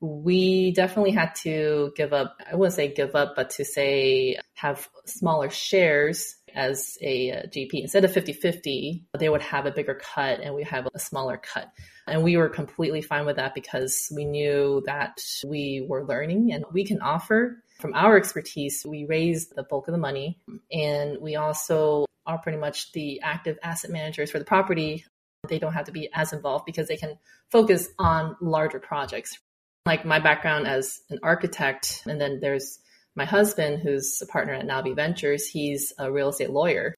we 0.00 0.72
definitely 0.72 1.12
had 1.12 1.34
to 1.36 1.92
give 1.96 2.12
up, 2.12 2.36
I 2.50 2.56
wouldn't 2.56 2.74
say 2.74 2.92
give 2.92 3.14
up, 3.14 3.34
but 3.36 3.50
to 3.50 3.64
say 3.64 4.38
have 4.54 4.88
smaller 5.06 5.50
shares 5.50 6.34
as 6.52 6.98
a 7.00 7.30
uh, 7.30 7.42
GP. 7.46 7.74
Instead 7.74 8.04
of 8.04 8.12
50 8.12 8.32
50, 8.32 9.06
they 9.18 9.28
would 9.28 9.42
have 9.42 9.66
a 9.66 9.70
bigger 9.70 9.94
cut 9.94 10.40
and 10.40 10.54
we 10.54 10.64
have 10.64 10.88
a 10.92 10.98
smaller 10.98 11.36
cut. 11.36 11.70
And 12.08 12.24
we 12.24 12.36
were 12.36 12.48
completely 12.48 13.02
fine 13.02 13.26
with 13.26 13.36
that 13.36 13.54
because 13.54 14.10
we 14.14 14.24
knew 14.24 14.82
that 14.86 15.20
we 15.46 15.84
were 15.88 16.04
learning 16.04 16.52
and 16.52 16.64
we 16.72 16.84
can 16.84 17.00
offer 17.00 17.62
from 17.78 17.94
our 17.94 18.16
expertise. 18.16 18.84
We 18.86 19.04
raise 19.04 19.48
the 19.48 19.62
bulk 19.62 19.88
of 19.88 19.92
the 19.92 19.98
money 19.98 20.40
and 20.72 21.18
we 21.20 21.36
also 21.36 22.06
are 22.26 22.38
pretty 22.38 22.58
much 22.58 22.92
the 22.92 23.20
active 23.22 23.58
asset 23.62 23.90
managers 23.90 24.30
for 24.30 24.38
the 24.38 24.44
property. 24.44 25.04
They 25.48 25.58
don't 25.58 25.72
have 25.72 25.86
to 25.86 25.92
be 25.92 26.10
as 26.12 26.32
involved 26.32 26.66
because 26.66 26.88
they 26.88 26.96
can 26.96 27.18
focus 27.50 27.88
on 27.98 28.36
larger 28.40 28.80
projects. 28.80 29.38
Like 29.86 30.04
my 30.04 30.18
background 30.18 30.66
as 30.66 31.00
an 31.08 31.20
architect, 31.22 32.02
and 32.06 32.20
then 32.20 32.40
there's 32.40 32.78
my 33.16 33.24
husband, 33.24 33.80
who's 33.80 34.20
a 34.20 34.26
partner 34.26 34.52
at 34.52 34.66
Navi 34.66 34.94
Ventures, 34.94 35.46
he's 35.46 35.92
a 35.98 36.12
real 36.12 36.28
estate 36.28 36.50
lawyer. 36.50 36.94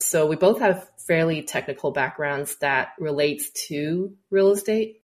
So 0.00 0.26
we 0.26 0.36
both 0.36 0.58
have 0.58 0.88
fairly 1.06 1.42
technical 1.42 1.90
backgrounds 1.90 2.56
that 2.56 2.90
relates 2.98 3.50
to 3.68 4.14
real 4.30 4.50
estate. 4.50 5.02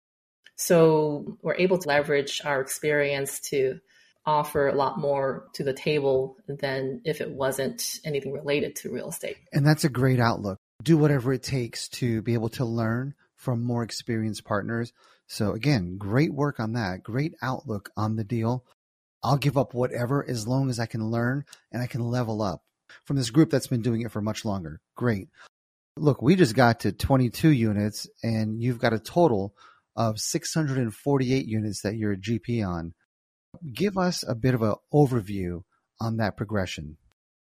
So 0.56 1.38
we're 1.44 1.56
able 1.56 1.78
to 1.78 1.88
leverage 1.88 2.42
our 2.44 2.60
experience 2.62 3.40
to 3.52 3.80
offer 4.28 4.68
a 4.68 4.76
lot 4.76 5.00
more 5.00 5.48
to 5.54 5.64
the 5.64 5.74
table 5.74 6.36
than 6.48 7.02
if 7.06 7.22
it 7.22 7.32
wasn't 7.32 8.00
anything 8.04 8.34
related 8.34 8.76
to 8.76 8.92
real 8.92 9.10
estate. 9.10 9.38
And 9.54 9.66
that's 9.66 9.86
a 9.86 9.90
great 9.90 10.20
outlook. 10.20 10.60
Do 10.84 10.98
whatever 10.98 11.34
it 11.34 11.42
takes 11.42 11.88
to 11.90 12.22
be 12.22 12.34
able 12.34 12.50
to 12.50 12.66
learn 12.66 13.16
from 13.38 13.64
more 13.64 13.84
experienced 13.84 14.44
partners. 14.44 14.92
So 15.28 15.54
again, 15.54 15.98
great 15.98 16.34
work 16.34 16.60
on 16.60 16.74
that. 16.74 17.04
Great 17.04 17.36
outlook 17.42 17.90
on 17.96 18.18
the 18.18 18.24
deal. 18.24 18.66
I'll 19.24 19.38
give 19.38 19.58
up 19.58 19.74
whatever 19.74 20.28
as 20.28 20.48
long 20.48 20.70
as 20.70 20.80
I 20.80 20.86
can 20.86 21.10
learn 21.10 21.46
and 21.72 21.82
I 21.82 21.88
can 21.88 22.02
level 22.02 22.42
up 22.42 22.62
from 23.06 23.16
this 23.16 23.30
group 23.30 23.50
that's 23.50 23.68
been 23.68 23.82
doing 23.82 24.02
it 24.02 24.12
for 24.12 24.22
much 24.22 24.46
longer. 24.46 24.80
Great. 24.96 25.30
Look, 25.96 26.22
we 26.22 26.36
just 26.36 26.56
got 26.56 26.82
to 26.82 26.92
22 26.92 27.50
units 27.50 28.08
and 28.22 28.62
you've 28.62 28.80
got 28.80 28.94
a 28.94 29.00
total 29.00 29.56
of 29.96 30.20
648 30.20 31.46
units 31.48 31.82
that 31.82 31.96
you're 31.96 32.12
a 32.12 32.18
GP 32.18 32.68
on. 32.68 32.94
Give 33.74 33.98
us 33.98 34.24
a 34.28 34.36
bit 34.36 34.54
of 34.54 34.62
an 34.62 34.76
overview 34.94 35.62
on 36.00 36.18
that 36.18 36.38
progression. 36.38 36.98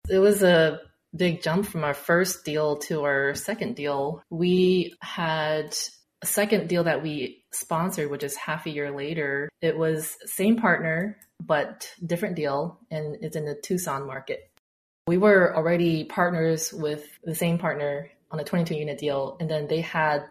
It 0.08 0.18
was 0.18 0.42
a 0.42 0.80
big 1.14 1.42
jump 1.42 1.66
from 1.66 1.84
our 1.84 1.94
first 1.94 2.44
deal 2.44 2.76
to 2.76 3.02
our 3.02 3.34
second 3.34 3.76
deal. 3.76 4.22
We 4.30 4.94
had 5.00 5.76
a 6.22 6.26
second 6.26 6.68
deal 6.68 6.84
that 6.84 7.02
we 7.02 7.44
sponsored, 7.52 8.10
which 8.10 8.22
is 8.22 8.36
half 8.36 8.66
a 8.66 8.70
year 8.70 8.90
later. 8.90 9.48
It 9.60 9.76
was 9.76 10.16
same 10.26 10.56
partner, 10.56 11.18
but 11.44 11.90
different 12.04 12.36
deal, 12.36 12.78
and 12.90 13.16
it's 13.22 13.36
in 13.36 13.44
the 13.44 13.54
Tucson 13.54 14.06
market. 14.06 14.50
We 15.06 15.18
were 15.18 15.56
already 15.56 16.04
partners 16.04 16.72
with 16.72 17.06
the 17.24 17.34
same 17.34 17.58
partner 17.58 18.10
on 18.30 18.38
a 18.38 18.44
22 18.44 18.74
unit 18.74 18.98
deal, 18.98 19.36
and 19.40 19.50
then 19.50 19.66
they 19.66 19.80
had 19.80 20.24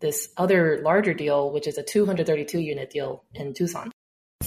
this 0.00 0.30
other 0.36 0.80
larger 0.82 1.14
deal, 1.14 1.52
which 1.52 1.66
is 1.66 1.78
a 1.78 1.82
232 1.82 2.58
unit 2.58 2.90
deal 2.90 3.24
in 3.34 3.54
Tucson. 3.54 3.91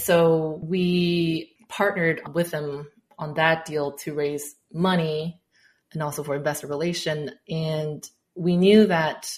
So 0.06 0.60
we 0.62 1.56
partnered 1.68 2.32
with 2.32 2.52
them 2.52 2.88
on 3.18 3.34
that 3.34 3.64
deal 3.64 3.96
to 4.04 4.14
raise 4.14 4.54
money 4.72 5.40
and 5.92 6.00
also 6.00 6.22
for 6.22 6.36
investor 6.36 6.68
relation. 6.68 7.32
And 7.48 8.08
we 8.36 8.56
knew 8.56 8.86
that 8.86 9.28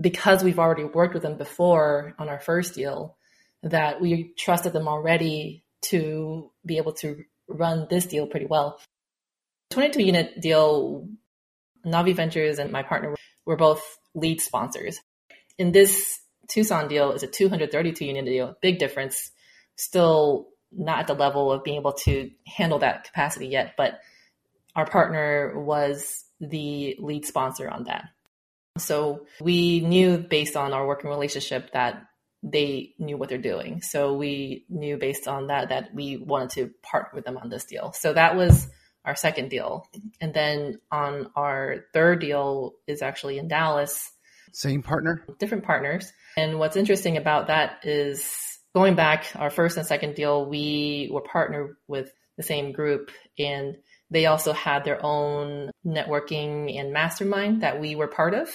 because 0.00 0.42
we've 0.42 0.58
already 0.58 0.84
worked 0.84 1.12
with 1.12 1.22
them 1.22 1.36
before 1.36 2.14
on 2.18 2.30
our 2.30 2.40
first 2.40 2.74
deal, 2.74 3.18
that 3.62 4.00
we 4.00 4.32
trusted 4.38 4.72
them 4.72 4.88
already 4.88 5.66
to 5.90 6.50
be 6.64 6.78
able 6.78 6.94
to 6.94 7.22
run 7.46 7.86
this 7.90 8.06
deal 8.06 8.26
pretty 8.26 8.46
well. 8.46 8.80
22 9.68 10.02
unit 10.02 10.40
deal, 10.40 11.06
Navi 11.84 12.16
Ventures 12.16 12.58
and 12.58 12.72
my 12.72 12.82
partner 12.82 13.14
were 13.44 13.56
both 13.56 13.84
lead 14.14 14.40
sponsors. 14.40 14.98
In 15.58 15.72
this 15.72 16.18
Tucson 16.48 16.88
deal 16.88 17.12
is 17.12 17.22
a 17.22 17.26
232 17.26 18.02
unit 18.02 18.24
deal, 18.24 18.56
big 18.62 18.78
difference. 18.78 19.30
Still 19.76 20.48
not 20.72 21.00
at 21.00 21.06
the 21.06 21.14
level 21.14 21.52
of 21.52 21.64
being 21.64 21.78
able 21.78 21.92
to 21.92 22.30
handle 22.46 22.80
that 22.80 23.04
capacity 23.04 23.46
yet, 23.46 23.74
but 23.76 24.00
our 24.74 24.86
partner 24.86 25.58
was 25.58 26.24
the 26.40 26.96
lead 26.98 27.24
sponsor 27.24 27.68
on 27.68 27.84
that. 27.84 28.08
So 28.78 29.26
we 29.40 29.80
knew 29.80 30.18
based 30.18 30.56
on 30.56 30.72
our 30.72 30.86
working 30.86 31.08
relationship 31.08 31.72
that 31.72 32.06
they 32.42 32.94
knew 32.98 33.16
what 33.16 33.28
they're 33.28 33.38
doing. 33.38 33.80
So 33.80 34.14
we 34.14 34.66
knew 34.68 34.98
based 34.98 35.26
on 35.26 35.48
that 35.48 35.70
that 35.70 35.94
we 35.94 36.18
wanted 36.18 36.50
to 36.50 36.70
partner 36.82 37.10
with 37.14 37.24
them 37.24 37.38
on 37.38 37.48
this 37.48 37.64
deal. 37.64 37.92
So 37.92 38.12
that 38.12 38.36
was 38.36 38.68
our 39.04 39.16
second 39.16 39.48
deal. 39.48 39.88
And 40.20 40.34
then 40.34 40.80
on 40.90 41.30
our 41.34 41.86
third 41.92 42.20
deal 42.20 42.74
is 42.86 43.02
actually 43.02 43.38
in 43.38 43.48
Dallas. 43.48 44.12
Same 44.52 44.82
partner? 44.82 45.24
Different 45.38 45.64
partners. 45.64 46.12
And 46.36 46.58
what's 46.58 46.76
interesting 46.76 47.16
about 47.16 47.46
that 47.46 47.80
is 47.84 48.55
going 48.76 48.94
back 48.94 49.24
our 49.36 49.48
first 49.48 49.78
and 49.78 49.86
second 49.86 50.14
deal, 50.14 50.44
we 50.44 51.08
were 51.10 51.22
partnered 51.22 51.76
with 51.88 52.12
the 52.36 52.42
same 52.42 52.72
group 52.72 53.10
and 53.38 53.74
they 54.10 54.26
also 54.26 54.52
had 54.52 54.84
their 54.84 55.02
own 55.02 55.70
networking 55.86 56.78
and 56.78 56.92
mastermind 56.92 57.62
that 57.62 57.80
we 57.80 57.96
were 57.96 58.06
part 58.06 58.34
of. 58.34 58.50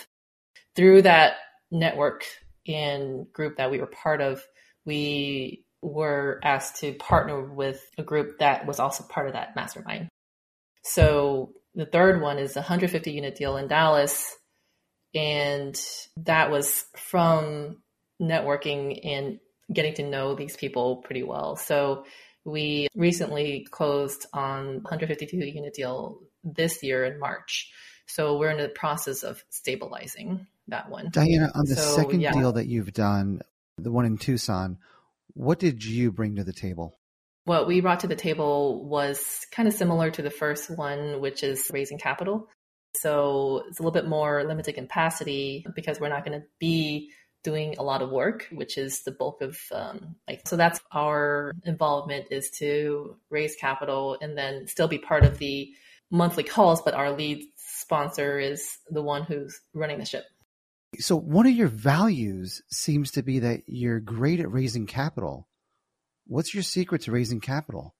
Through 0.75 1.01
that 1.01 1.37
network, 1.71 2.23
and 2.67 3.33
group 3.33 3.57
that 3.57 3.71
we 3.71 3.79
were 3.79 3.87
part 3.87 4.21
of, 4.21 4.43
we 4.85 5.65
were 5.81 6.39
asked 6.43 6.81
to 6.81 6.93
partner 6.93 7.41
with 7.41 7.81
a 7.97 8.03
group 8.03 8.37
that 8.37 8.67
was 8.67 8.79
also 8.79 9.03
part 9.03 9.25
of 9.25 9.33
that 9.33 9.55
mastermind. 9.55 10.07
So 10.83 11.53
the 11.73 11.87
third 11.87 12.21
one 12.21 12.37
is 12.37 12.55
a 12.55 12.59
150 12.59 13.11
unit 13.11 13.35
deal 13.35 13.57
in 13.57 13.67
Dallas. 13.67 14.35
And 15.15 15.75
that 16.17 16.51
was 16.51 16.85
from 16.95 17.77
networking 18.21 18.99
and 19.03 19.39
getting 19.71 19.93
to 19.95 20.03
know 20.03 20.35
these 20.35 20.57
people 20.57 20.97
pretty 20.97 21.23
well. 21.23 21.55
So 21.55 22.05
we 22.43 22.87
recently 22.95 23.67
closed 23.69 24.25
on 24.33 24.75
152 24.83 25.37
unit 25.37 25.73
deal 25.73 26.19
this 26.43 26.81
year 26.83 27.05
in 27.05 27.19
March. 27.19 27.71
So 28.07 28.37
we're 28.37 28.49
in 28.49 28.57
the 28.57 28.69
process 28.69 29.23
of 29.23 29.43
stabilizing 29.49 30.47
that 30.67 30.89
one. 30.89 31.09
Diana, 31.11 31.51
on 31.53 31.65
the 31.65 31.75
so, 31.75 31.95
second 31.95 32.21
yeah. 32.21 32.33
deal 32.33 32.53
that 32.53 32.67
you've 32.67 32.93
done, 32.93 33.41
the 33.77 33.91
one 33.91 34.05
in 34.05 34.17
Tucson, 34.17 34.77
what 35.33 35.59
did 35.59 35.83
you 35.83 36.11
bring 36.11 36.35
to 36.35 36.43
the 36.43 36.53
table? 36.53 36.97
What 37.45 37.67
we 37.67 37.81
brought 37.81 38.01
to 38.01 38.07
the 38.07 38.15
table 38.15 38.85
was 38.85 39.45
kind 39.51 39.67
of 39.67 39.73
similar 39.73 40.11
to 40.11 40.21
the 40.21 40.29
first 40.29 40.69
one, 40.69 41.21
which 41.21 41.43
is 41.43 41.69
raising 41.73 41.97
capital. 41.97 42.47
So 42.95 43.63
it's 43.67 43.79
a 43.79 43.81
little 43.81 43.93
bit 43.93 44.07
more 44.07 44.43
limited 44.43 44.75
capacity 44.75 45.65
because 45.75 45.99
we're 45.99 46.09
not 46.09 46.25
going 46.25 46.39
to 46.39 46.45
be 46.59 47.11
doing 47.43 47.75
a 47.77 47.83
lot 47.83 48.01
of 48.01 48.09
work, 48.09 48.47
which 48.51 48.77
is 48.77 49.03
the 49.03 49.11
bulk 49.11 49.41
of 49.41 49.57
um, 49.71 50.15
like. 50.27 50.47
So 50.47 50.57
that's 50.57 50.79
our 50.91 51.53
involvement 51.63 52.27
is 52.31 52.49
to 52.59 53.17
raise 53.29 53.55
capital 53.55 54.17
and 54.21 54.37
then 54.37 54.67
still 54.67 54.87
be 54.87 54.97
part 54.97 55.23
of 55.23 55.37
the 55.37 55.73
monthly 56.11 56.43
calls, 56.43 56.81
but 56.81 56.93
our 56.93 57.11
lead 57.11 57.45
sponsor 57.55 58.39
is 58.39 58.77
the 58.89 59.01
one 59.01 59.23
who's 59.23 59.59
running 59.73 59.97
the 59.97 60.05
ship. 60.05 60.25
So 60.99 61.15
one 61.15 61.47
of 61.47 61.53
your 61.53 61.69
values 61.69 62.61
seems 62.69 63.11
to 63.11 63.23
be 63.23 63.39
that 63.39 63.63
you're 63.65 64.01
great 64.01 64.41
at 64.41 64.51
raising 64.51 64.85
capital. 64.85 65.47
What's 66.27 66.53
your 66.53 66.63
secret 66.63 67.03
to 67.03 67.11
raising 67.11 67.39
capital? 67.39 67.95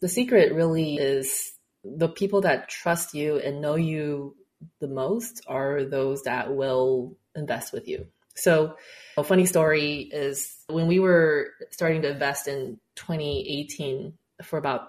The 0.00 0.08
secret 0.08 0.54
really 0.54 0.96
is 0.96 1.52
the 1.84 2.08
people 2.08 2.42
that 2.42 2.68
trust 2.68 3.14
you 3.14 3.38
and 3.38 3.60
know 3.60 3.74
you 3.74 4.36
the 4.80 4.88
most 4.88 5.42
are 5.48 5.84
those 5.84 6.22
that 6.22 6.54
will 6.54 7.16
invest 7.34 7.72
with 7.72 7.88
you. 7.88 8.06
So, 8.34 8.76
a 9.16 9.24
funny 9.24 9.46
story 9.46 10.08
is 10.12 10.56
when 10.68 10.86
we 10.86 10.98
were 10.98 11.50
starting 11.70 12.02
to 12.02 12.10
invest 12.10 12.48
in 12.48 12.78
2018 12.96 14.14
for 14.42 14.58
about 14.58 14.88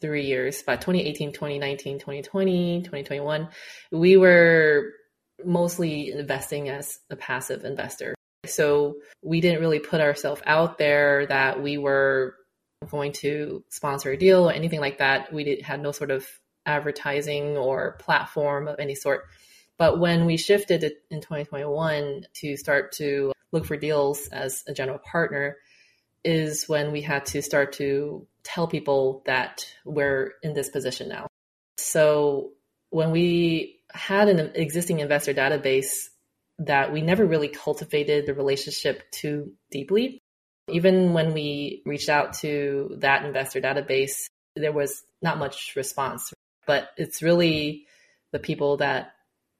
three 0.00 0.26
years, 0.26 0.62
by 0.62 0.76
2018, 0.76 1.32
2019, 1.32 1.98
2020, 1.98 2.80
2021, 2.80 3.48
we 3.90 4.16
were 4.16 4.92
mostly 5.44 6.10
investing 6.10 6.68
as 6.68 6.98
a 7.10 7.16
passive 7.16 7.64
investor. 7.64 8.14
So 8.46 8.96
we 9.22 9.40
didn't 9.40 9.60
really 9.60 9.80
put 9.80 10.00
ourselves 10.00 10.42
out 10.46 10.78
there 10.78 11.26
that 11.26 11.62
we 11.62 11.78
were 11.78 12.34
going 12.90 13.12
to 13.12 13.64
sponsor 13.70 14.12
a 14.12 14.16
deal 14.16 14.48
or 14.48 14.52
anything 14.52 14.80
like 14.80 14.98
that. 14.98 15.32
We 15.32 15.44
did, 15.44 15.62
had 15.62 15.80
no 15.82 15.92
sort 15.92 16.10
of 16.10 16.26
advertising 16.64 17.56
or 17.56 17.96
platform 17.98 18.68
of 18.68 18.78
any 18.78 18.94
sort. 18.94 19.24
But 19.78 20.00
when 20.00 20.26
we 20.26 20.36
shifted 20.36 20.82
in 21.10 21.20
2021 21.20 22.26
to 22.40 22.56
start 22.56 22.92
to 22.92 23.32
look 23.52 23.64
for 23.64 23.76
deals 23.76 24.28
as 24.28 24.64
a 24.66 24.74
general 24.74 24.98
partner, 24.98 25.56
is 26.24 26.68
when 26.68 26.90
we 26.92 27.00
had 27.00 27.26
to 27.26 27.40
start 27.40 27.74
to 27.74 28.26
tell 28.42 28.66
people 28.66 29.22
that 29.26 29.64
we're 29.84 30.32
in 30.42 30.52
this 30.52 30.68
position 30.68 31.08
now. 31.08 31.28
So 31.76 32.50
when 32.90 33.12
we 33.12 33.80
had 33.92 34.28
an 34.28 34.52
existing 34.54 34.98
investor 34.98 35.32
database 35.32 36.08
that 36.58 36.92
we 36.92 37.00
never 37.00 37.24
really 37.24 37.48
cultivated 37.48 38.26
the 38.26 38.34
relationship 38.34 39.10
too 39.10 39.52
deeply. 39.70 40.20
Even 40.68 41.12
when 41.12 41.32
we 41.32 41.82
reached 41.86 42.08
out 42.08 42.34
to 42.34 42.96
that 42.98 43.24
investor 43.24 43.60
database, 43.60 44.26
there 44.56 44.72
was 44.72 45.02
not 45.22 45.38
much 45.38 45.74
response. 45.76 46.32
But 46.66 46.90
it's 46.96 47.22
really 47.22 47.86
the 48.32 48.38
people 48.38 48.78
that 48.78 49.12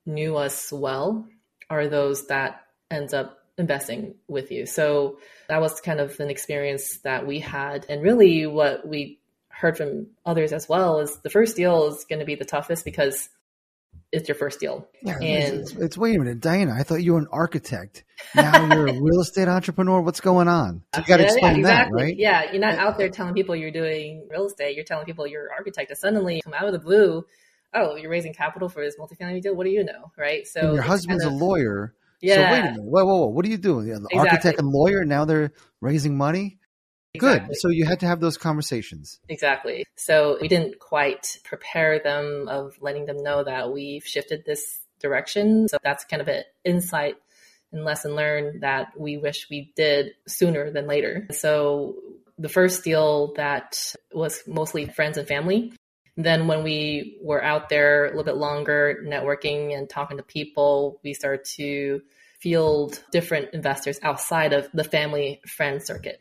knew 0.08 0.36
us 0.36 0.72
well 0.72 1.26
are 1.70 1.88
those 1.88 2.26
that 2.26 2.62
ends 2.90 3.14
up 3.14 3.38
investing 3.58 4.14
with 4.26 4.50
you. 4.50 4.66
So 4.66 5.18
that 5.48 5.60
was 5.60 5.80
kind 5.80 6.00
of 6.00 6.18
an 6.20 6.30
experience 6.30 6.98
that 7.04 7.26
we 7.26 7.40
had. 7.40 7.86
And 7.88 8.02
really 8.02 8.46
what 8.46 8.86
we 8.86 9.20
heard 9.48 9.76
from 9.76 10.06
others 10.24 10.52
as 10.52 10.68
well 10.68 11.00
is 11.00 11.18
the 11.22 11.30
first 11.30 11.56
deal 11.56 11.88
is 11.88 12.04
going 12.08 12.20
to 12.20 12.24
be 12.24 12.36
the 12.36 12.44
toughest 12.44 12.84
because 12.84 13.28
it's 14.10 14.28
your 14.28 14.36
first 14.36 14.60
deal. 14.60 14.88
Yeah, 15.02 15.18
and 15.20 15.60
it's, 15.60 15.72
it's, 15.72 15.98
wait 15.98 16.16
a 16.16 16.18
minute, 16.18 16.40
Diana. 16.40 16.74
I 16.78 16.82
thought 16.82 17.02
you 17.02 17.12
were 17.12 17.18
an 17.18 17.26
architect. 17.30 18.04
Now 18.34 18.74
you're 18.74 18.88
a 18.88 18.92
real 19.00 19.20
estate 19.20 19.48
entrepreneur. 19.48 20.00
What's 20.00 20.20
going 20.20 20.48
on? 20.48 20.82
So 20.94 21.02
you 21.02 21.06
got 21.06 21.16
to 21.18 21.24
explain 21.24 21.56
yeah, 21.56 21.58
exactly. 21.58 21.98
that, 21.98 22.04
right? 22.04 22.16
Yeah, 22.16 22.52
you're 22.52 22.60
not 22.60 22.78
out 22.78 22.96
there 22.96 23.10
telling 23.10 23.34
people 23.34 23.54
you're 23.54 23.70
doing 23.70 24.26
real 24.30 24.46
estate. 24.46 24.76
You're 24.76 24.86
telling 24.86 25.04
people 25.04 25.26
you're 25.26 25.46
an 25.46 25.52
architect. 25.58 25.90
And 25.90 25.98
suddenly, 25.98 26.40
come 26.42 26.54
out 26.54 26.64
of 26.64 26.72
the 26.72 26.78
blue, 26.78 27.26
oh, 27.74 27.96
you're 27.96 28.10
raising 28.10 28.34
capital 28.34 28.68
for 28.68 28.84
this 28.84 28.96
multifamily 28.98 29.42
deal. 29.42 29.54
What 29.54 29.64
do 29.64 29.70
you 29.70 29.84
know, 29.84 30.12
right? 30.16 30.46
So 30.46 30.60
and 30.60 30.74
your 30.74 30.82
husband's 30.82 31.24
kind 31.24 31.34
of, 31.34 31.40
a 31.40 31.44
lawyer. 31.44 31.94
Yeah. 32.20 32.34
So 32.34 32.40
wait 32.40 32.58
a 32.58 32.62
minute. 32.72 32.82
Whoa, 32.82 33.04
whoa, 33.04 33.16
whoa. 33.20 33.26
What 33.28 33.44
are 33.44 33.48
you 33.48 33.58
doing? 33.58 33.86
The 33.86 33.94
exactly. 33.94 34.18
architect 34.18 34.58
and 34.58 34.68
lawyer. 34.68 35.04
Now 35.04 35.24
they're 35.24 35.52
raising 35.80 36.16
money. 36.16 36.58
Exactly. 37.14 37.48
Good. 37.48 37.56
So 37.58 37.68
you 37.68 37.86
had 37.86 38.00
to 38.00 38.06
have 38.06 38.20
those 38.20 38.36
conversations. 38.36 39.18
Exactly. 39.28 39.84
So 39.96 40.38
we 40.40 40.48
didn't 40.48 40.78
quite 40.78 41.38
prepare 41.44 41.98
them 41.98 42.48
of 42.48 42.76
letting 42.80 43.06
them 43.06 43.22
know 43.22 43.44
that 43.44 43.72
we've 43.72 44.04
shifted 44.04 44.44
this 44.44 44.80
direction. 45.00 45.68
So 45.68 45.78
that's 45.82 46.04
kind 46.04 46.20
of 46.20 46.28
an 46.28 46.44
insight 46.64 47.16
and 47.72 47.84
lesson 47.84 48.14
learned 48.14 48.62
that 48.62 48.98
we 48.98 49.16
wish 49.16 49.48
we 49.50 49.72
did 49.76 50.12
sooner 50.26 50.70
than 50.70 50.86
later. 50.86 51.26
So 51.30 51.96
the 52.38 52.48
first 52.48 52.84
deal 52.84 53.34
that 53.34 53.94
was 54.12 54.42
mostly 54.46 54.86
friends 54.86 55.18
and 55.18 55.26
family. 55.26 55.72
Then 56.18 56.48
when 56.48 56.62
we 56.64 57.18
were 57.22 57.42
out 57.42 57.70
there 57.70 58.04
a 58.04 58.08
little 58.08 58.24
bit 58.24 58.36
longer 58.36 59.02
networking 59.06 59.74
and 59.74 59.88
talking 59.88 60.18
to 60.18 60.22
people, 60.22 61.00
we 61.02 61.14
started 61.14 61.46
to 61.56 62.02
field 62.40 63.02
different 63.10 63.54
investors 63.54 63.98
outside 64.02 64.52
of 64.52 64.68
the 64.74 64.84
family 64.84 65.40
friend 65.46 65.82
circuit 65.82 66.20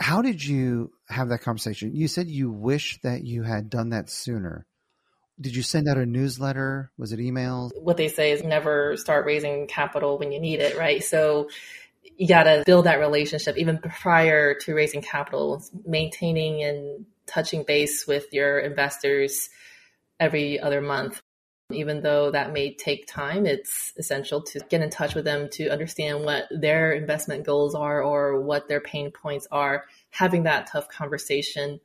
how 0.00 0.22
did 0.22 0.44
you 0.44 0.92
have 1.08 1.28
that 1.28 1.42
conversation? 1.42 1.94
You 1.94 2.08
said 2.08 2.28
you 2.28 2.50
wish 2.50 2.98
that 3.02 3.22
you 3.22 3.42
had 3.42 3.68
done 3.68 3.90
that 3.90 4.08
sooner. 4.08 4.66
Did 5.38 5.54
you 5.54 5.62
send 5.62 5.88
out 5.88 5.98
a 5.98 6.06
newsletter? 6.06 6.90
Was 6.98 7.12
it 7.12 7.20
emails? 7.20 7.70
What 7.78 7.98
they 7.98 8.08
say 8.08 8.32
is 8.32 8.42
never 8.42 8.96
start 8.96 9.26
raising 9.26 9.66
capital 9.66 10.18
when 10.18 10.32
you 10.32 10.40
need 10.40 10.60
it, 10.60 10.76
right? 10.76 11.04
So 11.04 11.50
you 12.16 12.26
got 12.26 12.44
to 12.44 12.62
build 12.64 12.86
that 12.86 12.98
relationship 12.98 13.58
even 13.58 13.78
prior 13.78 14.54
to 14.54 14.74
raising 14.74 15.02
capital, 15.02 15.62
maintaining 15.86 16.62
and 16.62 17.06
touching 17.30 17.64
base 17.64 18.06
with 18.06 18.26
your 18.32 18.58
investors 18.58 19.48
every 20.18 20.60
other 20.60 20.80
month. 20.80 21.20
Even 21.72 22.02
though 22.02 22.32
that 22.32 22.52
may 22.52 22.74
take 22.74 23.06
time, 23.06 23.46
it's 23.46 23.92
essential 23.96 24.42
to 24.42 24.58
get 24.68 24.82
in 24.82 24.90
touch 24.90 25.14
with 25.14 25.24
them 25.24 25.48
to 25.52 25.68
understand 25.68 26.24
what 26.24 26.46
their 26.50 26.92
investment 26.92 27.46
goals 27.46 27.76
are 27.76 28.02
or 28.02 28.40
what 28.40 28.66
their 28.66 28.80
pain 28.80 29.12
points 29.12 29.46
are. 29.52 29.84
Having 30.10 30.42
that 30.44 30.66
tough 30.66 30.88
conversation 30.88 31.80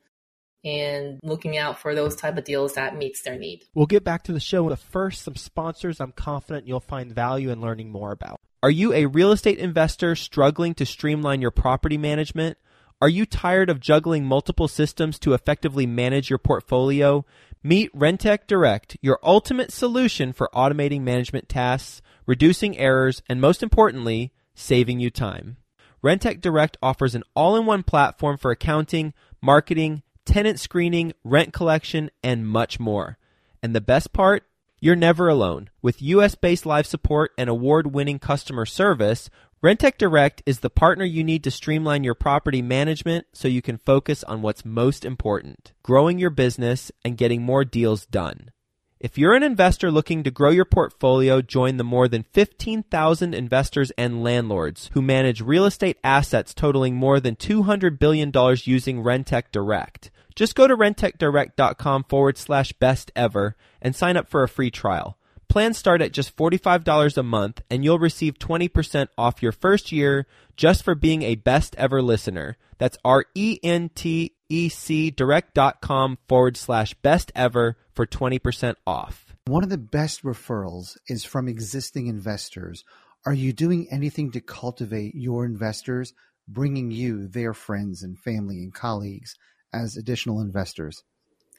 and 0.64 1.20
looking 1.22 1.56
out 1.56 1.78
for 1.78 1.94
those 1.94 2.16
type 2.16 2.36
of 2.36 2.42
deals 2.42 2.74
that 2.74 2.96
meets 2.96 3.22
their 3.22 3.38
need. 3.38 3.62
We'll 3.74 3.86
get 3.86 4.02
back 4.02 4.24
to 4.24 4.32
the 4.32 4.40
show. 4.40 4.68
But 4.68 4.80
first, 4.80 5.22
some 5.22 5.36
sponsors 5.36 6.00
I'm 6.00 6.10
confident 6.10 6.66
you'll 6.66 6.80
find 6.80 7.14
value 7.14 7.50
in 7.50 7.60
learning 7.60 7.90
more 7.90 8.10
about. 8.10 8.40
Are 8.62 8.70
you 8.70 8.92
a 8.92 9.06
real 9.06 9.30
estate 9.30 9.58
investor 9.58 10.16
struggling 10.16 10.74
to 10.74 10.86
streamline 10.86 11.40
your 11.40 11.52
property 11.52 11.96
management? 11.96 12.58
Are 12.98 13.10
you 13.10 13.26
tired 13.26 13.68
of 13.68 13.78
juggling 13.78 14.24
multiple 14.24 14.68
systems 14.68 15.18
to 15.18 15.34
effectively 15.34 15.84
manage 15.84 16.30
your 16.30 16.38
portfolio? 16.38 17.26
Meet 17.62 17.94
Rentec 17.94 18.46
Direct, 18.46 18.96
your 19.02 19.18
ultimate 19.22 19.70
solution 19.70 20.32
for 20.32 20.48
automating 20.54 21.02
management 21.02 21.46
tasks, 21.46 22.00
reducing 22.24 22.78
errors, 22.78 23.22
and 23.28 23.38
most 23.38 23.62
importantly, 23.62 24.32
saving 24.54 24.98
you 24.98 25.10
time. 25.10 25.58
Rentec 26.02 26.40
Direct 26.40 26.78
offers 26.82 27.14
an 27.14 27.22
all-in-one 27.34 27.82
platform 27.82 28.38
for 28.38 28.50
accounting, 28.50 29.12
marketing, 29.42 30.02
tenant 30.24 30.58
screening, 30.58 31.12
rent 31.22 31.52
collection, 31.52 32.10
and 32.22 32.48
much 32.48 32.80
more. 32.80 33.18
And 33.62 33.74
the 33.74 33.82
best 33.82 34.14
part? 34.14 34.44
You're 34.86 34.94
never 34.94 35.26
alone. 35.28 35.70
With 35.82 36.00
US-based 36.00 36.64
live 36.64 36.86
support 36.86 37.32
and 37.36 37.50
award-winning 37.50 38.20
customer 38.20 38.64
service, 38.64 39.28
Rentec 39.60 39.98
Direct 39.98 40.44
is 40.46 40.60
the 40.60 40.70
partner 40.70 41.04
you 41.04 41.24
need 41.24 41.42
to 41.42 41.50
streamline 41.50 42.04
your 42.04 42.14
property 42.14 42.62
management 42.62 43.26
so 43.32 43.48
you 43.48 43.60
can 43.60 43.78
focus 43.78 44.22
on 44.22 44.42
what's 44.42 44.64
most 44.64 45.04
important 45.04 45.72
growing 45.82 46.20
your 46.20 46.30
business 46.30 46.92
and 47.04 47.16
getting 47.16 47.42
more 47.42 47.64
deals 47.64 48.06
done. 48.06 48.52
If 49.00 49.18
you're 49.18 49.34
an 49.34 49.42
investor 49.42 49.90
looking 49.90 50.22
to 50.22 50.30
grow 50.30 50.50
your 50.50 50.64
portfolio, 50.64 51.42
join 51.42 51.78
the 51.78 51.82
more 51.82 52.06
than 52.06 52.22
15,000 52.22 53.34
investors 53.34 53.90
and 53.98 54.22
landlords 54.22 54.90
who 54.92 55.02
manage 55.02 55.40
real 55.40 55.64
estate 55.64 55.98
assets 56.04 56.54
totaling 56.54 56.94
more 56.94 57.18
than 57.18 57.34
$200 57.34 57.98
billion 57.98 58.30
using 58.62 59.02
Rentec 59.02 59.50
Direct. 59.50 60.12
Just 60.36 60.54
go 60.54 60.68
to 60.68 60.76
rentecdirect.com 60.76 62.04
forward 62.04 62.36
slash 62.36 62.72
best 62.74 63.10
ever 63.16 63.56
and 63.80 63.96
sign 63.96 64.18
up 64.18 64.28
for 64.28 64.42
a 64.42 64.48
free 64.48 64.70
trial. 64.70 65.18
Plans 65.48 65.78
start 65.78 66.02
at 66.02 66.12
just 66.12 66.36
$45 66.36 67.16
a 67.16 67.22
month, 67.22 67.62
and 67.70 67.82
you'll 67.82 67.98
receive 67.98 68.38
20% 68.38 69.08
off 69.16 69.42
your 69.42 69.52
first 69.52 69.92
year 69.92 70.26
just 70.56 70.84
for 70.84 70.94
being 70.94 71.22
a 71.22 71.36
best 71.36 71.74
ever 71.76 72.02
listener. 72.02 72.58
That's 72.78 72.98
R 73.02 73.24
E 73.34 73.58
N 73.62 73.88
T 73.94 74.34
E 74.50 74.68
C 74.68 75.10
direct.com 75.10 76.18
forward 76.28 76.58
slash 76.58 76.92
best 76.94 77.32
ever 77.34 77.78
for 77.94 78.06
20% 78.06 78.74
off. 78.86 79.34
One 79.46 79.62
of 79.62 79.70
the 79.70 79.78
best 79.78 80.22
referrals 80.22 80.98
is 81.08 81.24
from 81.24 81.48
existing 81.48 82.08
investors. 82.08 82.84
Are 83.24 83.32
you 83.32 83.54
doing 83.54 83.86
anything 83.90 84.32
to 84.32 84.40
cultivate 84.40 85.14
your 85.14 85.46
investors, 85.46 86.12
bringing 86.46 86.90
you 86.90 87.26
their 87.26 87.54
friends 87.54 88.02
and 88.02 88.18
family 88.18 88.58
and 88.58 88.74
colleagues 88.74 89.36
as 89.72 89.96
additional 89.96 90.40
investors? 90.40 91.02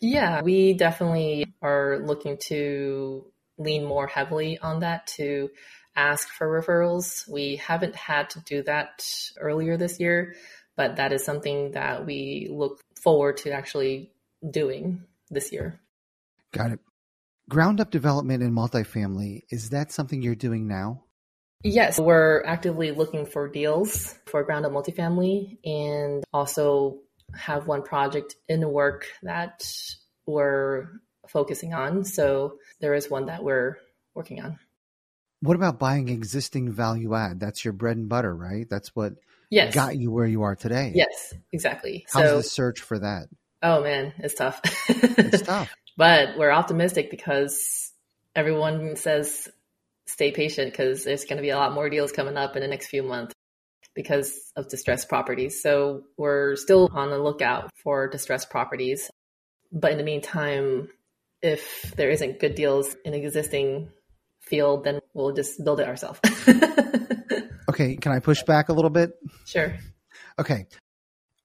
Yeah, 0.02 0.42
we 0.42 0.74
definitely 0.74 1.54
are 1.62 2.00
looking 2.00 2.38
to 2.48 3.26
lean 3.58 3.84
more 3.84 4.08
heavily 4.08 4.60
on 4.60 4.82
that 4.82 5.08
to 5.08 5.50
ask 5.96 6.30
for 6.30 6.48
referrals. 6.48 7.28
We 7.28 7.56
haven't 7.56 7.96
had 7.96 8.30
to 8.32 8.40
do 8.42 8.62
that 8.64 9.04
earlier 9.40 9.78
this 9.78 10.00
year, 10.00 10.36
but 10.76 10.98
that 10.98 11.12
is 11.12 11.26
something 11.26 11.72
that 11.72 12.06
we 12.06 12.48
look 12.52 12.82
forward 13.02 13.38
to 13.38 13.52
actually 13.52 14.12
doing 14.48 15.04
this 15.32 15.52
year. 15.52 15.80
Got 16.52 16.72
it. 16.72 16.80
Ground 17.50 17.80
up 17.80 17.90
development 17.90 18.44
in 18.44 18.52
multifamily, 18.52 19.42
is 19.50 19.70
that 19.70 19.92
something 19.92 20.22
you're 20.22 20.36
doing 20.36 20.68
now? 20.68 21.04
Yes, 21.64 22.00
we're 22.00 22.44
actively 22.46 22.92
looking 22.92 23.26
for 23.26 23.48
deals 23.48 24.14
for 24.28 24.44
ground 24.44 24.66
up 24.66 24.72
multifamily 24.72 25.58
and 25.66 26.24
also 26.32 27.00
have 27.36 27.68
one 27.68 27.84
project 27.84 28.36
in 28.48 28.60
the 28.60 28.70
work 28.70 29.08
that 29.24 29.70
we're 30.26 30.88
focusing 31.28 31.74
on. 31.74 32.04
So 32.04 32.58
there 32.80 32.94
is 32.94 33.10
one 33.10 33.28
that 33.28 33.44
we're 33.44 33.78
working 34.14 34.42
on. 34.42 34.60
What 35.42 35.56
about 35.56 35.78
buying 35.78 36.10
existing 36.10 36.72
value 36.72 37.14
add? 37.14 37.40
That's 37.40 37.64
your 37.64 37.74
bread 37.74 37.98
and 37.98 38.10
butter, 38.10 38.36
right? 38.36 38.68
That's 38.70 38.96
what 38.96 39.14
yes. 39.52 39.74
got 39.74 39.98
you 39.98 40.12
where 40.12 40.26
you 40.26 40.44
are 40.44 40.56
today. 40.56 40.94
Yes, 40.96 41.34
exactly. 41.52 42.06
How's 42.12 42.30
so, 42.30 42.38
the 42.38 42.44
search 42.44 42.82
for 42.82 42.98
that? 42.98 43.28
Oh 43.62 43.84
man, 43.84 44.14
it's 44.18 44.34
tough. 44.34 44.62
it's 44.90 45.42
tough. 45.46 45.72
But 45.96 46.38
we're 46.38 46.52
optimistic 46.52 47.12
because 47.12 47.92
everyone 48.36 48.96
says 48.96 49.48
stay 50.08 50.32
patient 50.32 50.72
because 50.72 51.04
there's 51.04 51.26
going 51.26 51.38
to 51.38 51.42
be 51.42 51.50
a 51.50 51.58
lot 51.58 51.74
more 51.74 51.90
deals 51.90 52.12
coming 52.12 52.38
up 52.38 52.56
in 52.56 52.62
the 52.62 52.68
next 52.68 52.88
few 52.88 53.04
months 53.04 53.34
because 53.98 54.40
of 54.56 54.70
distressed 54.70 55.10
properties. 55.10 55.60
So 55.62 56.04
we're 56.18 56.56
still 56.56 56.88
on 56.94 57.10
the 57.10 57.18
lookout 57.18 57.72
for 57.84 58.08
distressed 58.08 58.52
properties. 58.52 59.10
But 59.72 59.92
in 59.92 59.98
the 59.98 60.04
meantime, 60.04 60.90
if 61.42 61.96
there 61.98 62.12
isn't 62.12 62.40
good 62.40 62.54
deals 62.54 62.96
in 63.04 63.16
existing 63.16 63.90
field, 64.40 64.84
then 64.84 65.00
we'll 65.16 65.34
just 65.34 65.62
build 65.66 65.80
it 65.80 65.88
ourselves. 65.88 66.20
okay, 67.70 67.96
can 67.96 68.12
I 68.12 68.20
push 68.20 68.44
back 68.44 68.70
a 68.70 68.74
little 68.74 68.92
bit? 68.92 69.14
Sure. 69.46 69.76
Okay. 70.38 70.68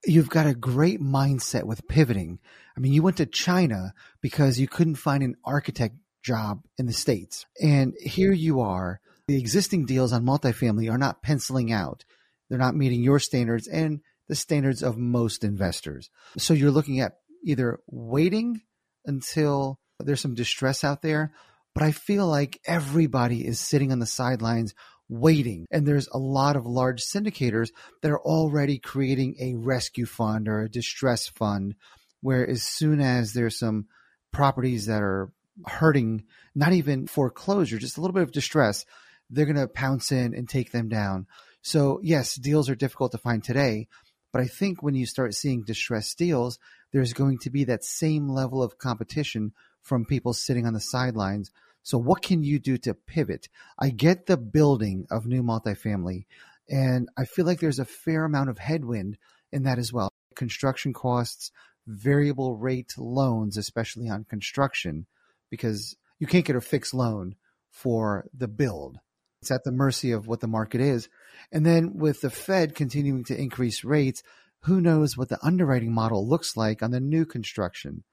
You've 0.04 0.28
got 0.28 0.46
a 0.46 0.54
great 0.54 1.00
mindset 1.00 1.64
with 1.64 1.88
pivoting. 1.88 2.38
I 2.76 2.80
mean, 2.80 2.92
you 2.92 3.02
went 3.02 3.16
to 3.16 3.26
China 3.26 3.94
because 4.20 4.60
you 4.60 4.68
couldn't 4.68 4.96
find 4.96 5.22
an 5.22 5.36
architect 5.42 5.96
job 6.22 6.64
in 6.76 6.84
the 6.84 6.92
States. 6.92 7.46
And 7.62 7.94
here 7.98 8.32
you 8.32 8.60
are. 8.60 9.00
The 9.26 9.38
existing 9.38 9.86
deals 9.86 10.12
on 10.12 10.26
multifamily 10.26 10.92
are 10.92 10.98
not 10.98 11.22
penciling 11.22 11.72
out. 11.72 12.04
They're 12.52 12.58
not 12.58 12.76
meeting 12.76 13.02
your 13.02 13.18
standards 13.18 13.66
and 13.66 14.02
the 14.28 14.34
standards 14.34 14.82
of 14.82 14.98
most 14.98 15.42
investors. 15.42 16.10
So 16.36 16.52
you're 16.52 16.70
looking 16.70 17.00
at 17.00 17.14
either 17.42 17.78
waiting 17.86 18.60
until 19.06 19.80
There's 20.04 20.20
some 20.20 20.34
distress 20.34 20.84
out 20.84 21.02
there, 21.02 21.32
but 21.74 21.82
I 21.82 21.92
feel 21.92 22.26
like 22.26 22.60
everybody 22.66 23.46
is 23.46 23.58
sitting 23.60 23.92
on 23.92 23.98
the 23.98 24.06
sidelines 24.06 24.74
waiting. 25.08 25.66
And 25.70 25.86
there's 25.86 26.08
a 26.08 26.18
lot 26.18 26.56
of 26.56 26.66
large 26.66 27.02
syndicators 27.02 27.70
that 28.02 28.10
are 28.10 28.20
already 28.20 28.78
creating 28.78 29.36
a 29.40 29.54
rescue 29.54 30.06
fund 30.06 30.48
or 30.48 30.62
a 30.62 30.70
distress 30.70 31.28
fund, 31.28 31.74
where 32.20 32.48
as 32.48 32.62
soon 32.62 33.00
as 33.00 33.32
there's 33.32 33.58
some 33.58 33.86
properties 34.32 34.86
that 34.86 35.02
are 35.02 35.30
hurting, 35.66 36.24
not 36.54 36.72
even 36.72 37.06
foreclosure, 37.06 37.78
just 37.78 37.98
a 37.98 38.00
little 38.00 38.14
bit 38.14 38.22
of 38.22 38.32
distress, 38.32 38.84
they're 39.30 39.46
going 39.46 39.56
to 39.56 39.68
pounce 39.68 40.12
in 40.12 40.34
and 40.34 40.48
take 40.48 40.72
them 40.72 40.88
down. 40.88 41.26
So, 41.62 42.01
yes, 42.03 42.35
deals 42.35 42.68
are 42.68 42.75
difficult 42.75 43.12
to 43.12 43.18
find 43.18 43.42
today. 43.42 43.88
But 44.33 44.42
I 44.42 44.46
think 44.46 44.83
when 44.83 44.94
you 44.94 45.07
start 45.07 45.35
seeing 45.35 45.62
distressed 45.62 46.18
deals, 46.18 46.59
there's 46.92 47.12
going 47.12 47.38
to 47.40 47.51
be 47.51 47.64
that 47.64 47.85
same 47.85 48.29
level 48.29 48.62
of 48.62 48.79
competition 48.79 49.53
from 49.83 50.05
people 50.05 50.33
sitting 50.33 50.66
on 50.66 50.72
the 50.72 50.81
sidelines. 50.81 51.51
So, 51.83 51.98
what 51.98 52.22
can 52.22 52.42
you 52.42 52.59
do 52.59 52.79
to 52.79 52.94
pivot? 52.94 53.48
I 53.79 53.90
get 53.90 54.27
the 54.27 54.37
building 54.37 55.07
of 55.11 55.27
new 55.27 55.42
multifamily, 55.42 56.27
and 56.68 57.09
I 57.16 57.25
feel 57.25 57.44
like 57.44 57.61
there's 57.61 57.81
a 57.81 57.85
fair 57.85 58.25
amount 58.25 58.51
of 58.51 58.59
headwind 58.59 59.18
in 59.53 59.64
that 59.64 59.79
as 59.79 59.92
well. 59.92 60.11
Construction 60.35 60.92
costs, 60.92 61.51
variable 61.87 62.57
rate 62.57 62.94
loans, 62.96 63.57
especially 63.57 64.09
on 64.09 64.25
construction, 64.25 65.07
because 65.51 65.96
you 66.18 66.27
can't 66.27 66.44
get 66.44 66.57
a 66.57 66.61
fixed 66.61 66.94
loan 66.94 67.35
for 67.70 68.27
the 68.33 68.48
build. 68.48 68.98
It's 69.42 69.50
at 69.50 69.64
the 69.64 69.72
mercy 69.72 70.12
of 70.12 70.28
what 70.28 70.38
the 70.38 70.46
market 70.46 70.81
is. 70.81 71.09
And 71.50 71.66
then 71.66 71.94
with 71.98 72.20
the 72.20 72.31
Fed 72.31 72.76
continuing 72.76 73.24
to 73.24 73.37
increase 73.37 73.83
rates, 73.83 74.22
who 74.61 74.81
knows 74.81 75.16
what 75.16 75.28
the 75.28 75.44
underwriting 75.44 75.92
model 75.92 76.26
looks 76.26 76.57
like 76.57 76.81
on 76.81 76.92
the 76.92 77.00
new 77.00 77.26
construction. 77.26 78.05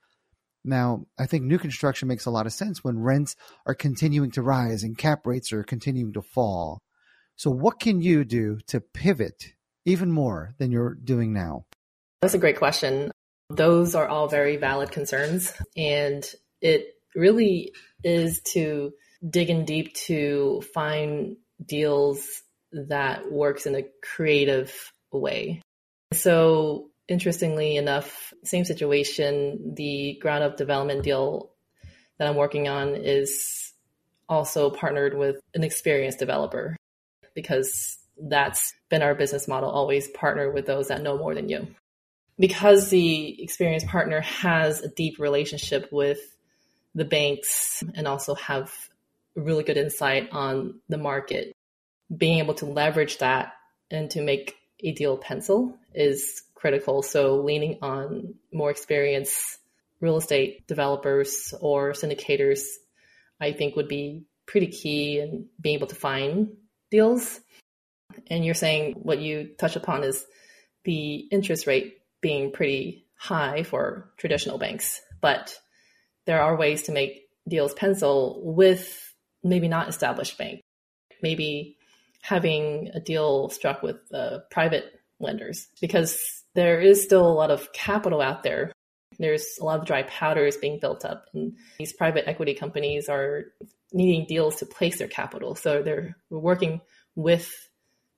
Now, 0.65 1.06
I 1.20 1.28
think 1.28 1.44
new 1.44 1.60
construction 1.60 2.08
makes 2.08 2.26
a 2.26 2.32
lot 2.32 2.48
of 2.48 2.52
sense 2.52 2.84
when 2.84 3.00
rents 3.00 3.36
are 3.68 3.76
continuing 3.76 4.32
to 4.32 4.42
rise 4.42 4.82
and 4.82 4.98
cap 4.98 5.28
rates 5.28 5.54
are 5.54 5.63
continuing 5.63 6.13
to 6.13 6.24
fall. 6.24 6.82
So, 7.36 7.52
what 7.52 7.80
can 7.80 8.02
you 8.02 8.26
do 8.26 8.58
to 8.68 8.82
pivot 8.82 9.54
even 9.86 10.12
more 10.12 10.56
than 10.58 10.72
you're 10.72 10.96
doing 10.96 11.32
now? 11.32 11.65
That's 12.22 12.34
a 12.34 12.39
great 12.39 12.58
question. 12.58 13.12
Those 13.52 13.94
are 13.94 14.08
all 14.08 14.28
very 14.28 14.58
valid 14.58 14.92
concerns. 14.92 15.54
And 15.78 16.26
it 16.60 16.96
really 17.15 17.72
is 18.04 18.42
to 18.54 18.94
dig 19.28 19.50
in 19.50 19.66
deep 19.66 19.94
to 19.94 20.64
find 20.74 21.38
deals 21.66 22.42
that 22.72 23.32
works 23.32 23.66
in 23.66 23.76
a 23.76 23.86
creative 24.02 24.94
way. 25.12 25.62
So 26.14 26.90
interestingly 27.08 27.78
enough, 27.78 28.34
same 28.44 28.66
situation, 28.66 29.74
the 29.76 30.18
ground 30.22 30.44
up 30.44 30.58
development 30.58 31.04
deal 31.04 31.52
that 32.18 32.28
I'm 32.28 32.36
working 32.36 32.68
on 32.68 32.96
is 32.96 33.74
also 34.28 34.70
partnered 34.70 35.18
with 35.18 35.38
an 35.54 35.64
experienced 35.64 36.20
developer 36.20 36.78
because 37.34 37.98
that's 38.22 38.74
been 38.90 39.02
our 39.02 39.16
business 39.16 39.48
model 39.48 39.70
always 39.70 40.08
partner 40.10 40.52
with 40.52 40.66
those 40.66 40.90
that 40.90 41.02
know 41.02 41.18
more 41.18 41.34
than 41.34 41.50
you. 41.50 41.68
Because 42.38 42.90
the 42.90 43.42
experienced 43.42 43.88
partner 43.88 44.22
has 44.22 44.82
a 44.82 44.90
deep 44.90 45.20
relationship 45.20 45.90
with 45.92 46.20
the 46.96 47.06
banks 47.06 47.84
and 47.96 48.08
also 48.08 48.36
have 48.36 48.72
really 49.36 49.63
good 49.63 49.78
insight 49.78 50.30
on 50.32 50.80
the 50.89 50.98
market, 50.98 51.54
being 52.15 52.39
able 52.39 52.56
to 52.56 52.65
leverage 52.65 53.20
that 53.20 53.54
and 53.92 54.10
to 54.12 54.22
make 54.22 54.56
a 54.84 54.92
deal 54.92 55.18
pencil 55.18 55.78
is 55.94 56.44
critical. 56.56 57.02
So 57.02 57.38
leaning 57.42 57.80
on 57.82 58.36
more 58.52 58.72
experienced 58.72 59.58
real 60.02 60.18
estate 60.18 60.68
developers 60.68 61.54
or 61.60 61.92
syndicators, 61.92 62.62
I 63.39 63.52
think 63.54 63.76
would 63.76 63.88
be 63.88 64.24
pretty 64.46 64.68
key 64.68 65.20
in 65.20 65.48
being 65.60 65.76
able 65.76 65.88
to 65.88 65.96
find 65.96 66.56
deals. 66.89 67.39
And 68.28 68.44
you're 68.44 68.56
saying 68.56 68.94
what 69.04 69.20
you 69.20 69.52
touch 69.58 69.76
upon 69.76 70.04
is 70.04 70.26
the 70.84 71.15
interest 71.32 71.68
rate 71.68 71.98
being 72.22 72.52
pretty 72.52 73.06
high 73.15 73.63
for 73.63 74.12
traditional 74.18 74.58
banks, 74.58 75.02
but 75.22 75.58
there 76.26 76.42
are 76.42 76.56
ways 76.56 76.84
to 76.84 76.92
make 76.92 77.28
deals 77.48 77.74
pencil 77.74 78.42
with 78.44 79.09
maybe 79.43 79.67
not 79.67 79.89
established 79.89 80.38
bank, 80.38 80.62
maybe 81.21 81.78
having 82.21 82.89
a 82.93 82.99
deal 82.99 83.49
struck 83.49 83.82
with 83.82 83.97
uh, 84.13 84.39
private 84.52 84.99
lenders 85.19 85.67
because 85.82 86.43
there 86.56 86.80
is 86.80 87.04
still 87.04 87.25
a 87.25 87.34
lot 87.34 87.52
of 87.52 87.71
capital 87.73 88.21
out 88.21 88.43
there. 88.43 88.71
There's 89.17 89.58
a 89.60 89.65
lot 89.65 89.80
of 89.80 89.86
dry 89.86 90.04
powder 90.04 90.45
is 90.45 90.58
being 90.58 90.80
built 90.80 91.04
up, 91.04 91.25
and 91.34 91.54
these 91.78 91.93
private 91.93 92.28
equity 92.28 92.54
companies 92.54 93.10
are 93.10 93.45
needing 93.91 94.25
deals 94.28 94.58
to 94.58 94.65
place 94.65 94.99
their 94.99 95.08
capital. 95.08 95.56
So 95.56 95.82
they're 95.84 96.15
working 96.30 96.82
with 97.15 97.52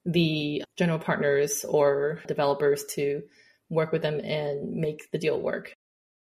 the 0.05 0.63
general 0.77 0.99
partners 0.99 1.65
or 1.67 2.21
developers 2.27 2.83
to 2.95 3.23
work 3.69 3.91
with 3.91 4.01
them 4.01 4.19
and 4.19 4.73
make 4.73 5.09
the 5.11 5.17
deal 5.17 5.39
work. 5.39 5.73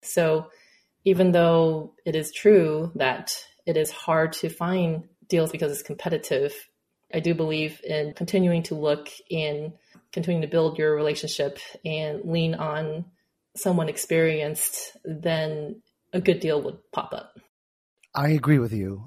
So 0.03 0.51
even 1.05 1.33
though 1.33 1.95
it 2.07 2.15
is 2.15 2.33
true 2.33 2.93
that 2.95 3.33
it 3.71 3.77
is 3.77 3.91
hard 3.91 4.33
to 4.35 4.49
find 4.49 5.09
deals 5.29 5.51
because 5.51 5.73
it's 5.73 5.83
competitive, 5.83 6.53
I 7.15 7.21
do 7.21 7.35
believe 7.35 7.81
in 7.85 8.13
continuing 8.15 8.65
to 8.65 8.75
look 8.75 9.09
in 9.29 9.73
continuing 10.13 10.43
to 10.43 10.49
build 10.49 10.77
your 10.77 10.95
relationship 10.95 11.59
and 11.85 12.25
lean 12.25 12.55
on 12.55 13.05
someone 13.57 13.89
experienced, 13.89 14.97
then 15.05 15.83
a 16.13 16.21
good 16.21 16.41
deal 16.41 16.61
would 16.63 16.79
pop 16.93 17.13
up. 17.13 17.39
I 18.15 18.31
agree 18.31 18.59
with 18.59 18.73
you. 18.73 19.07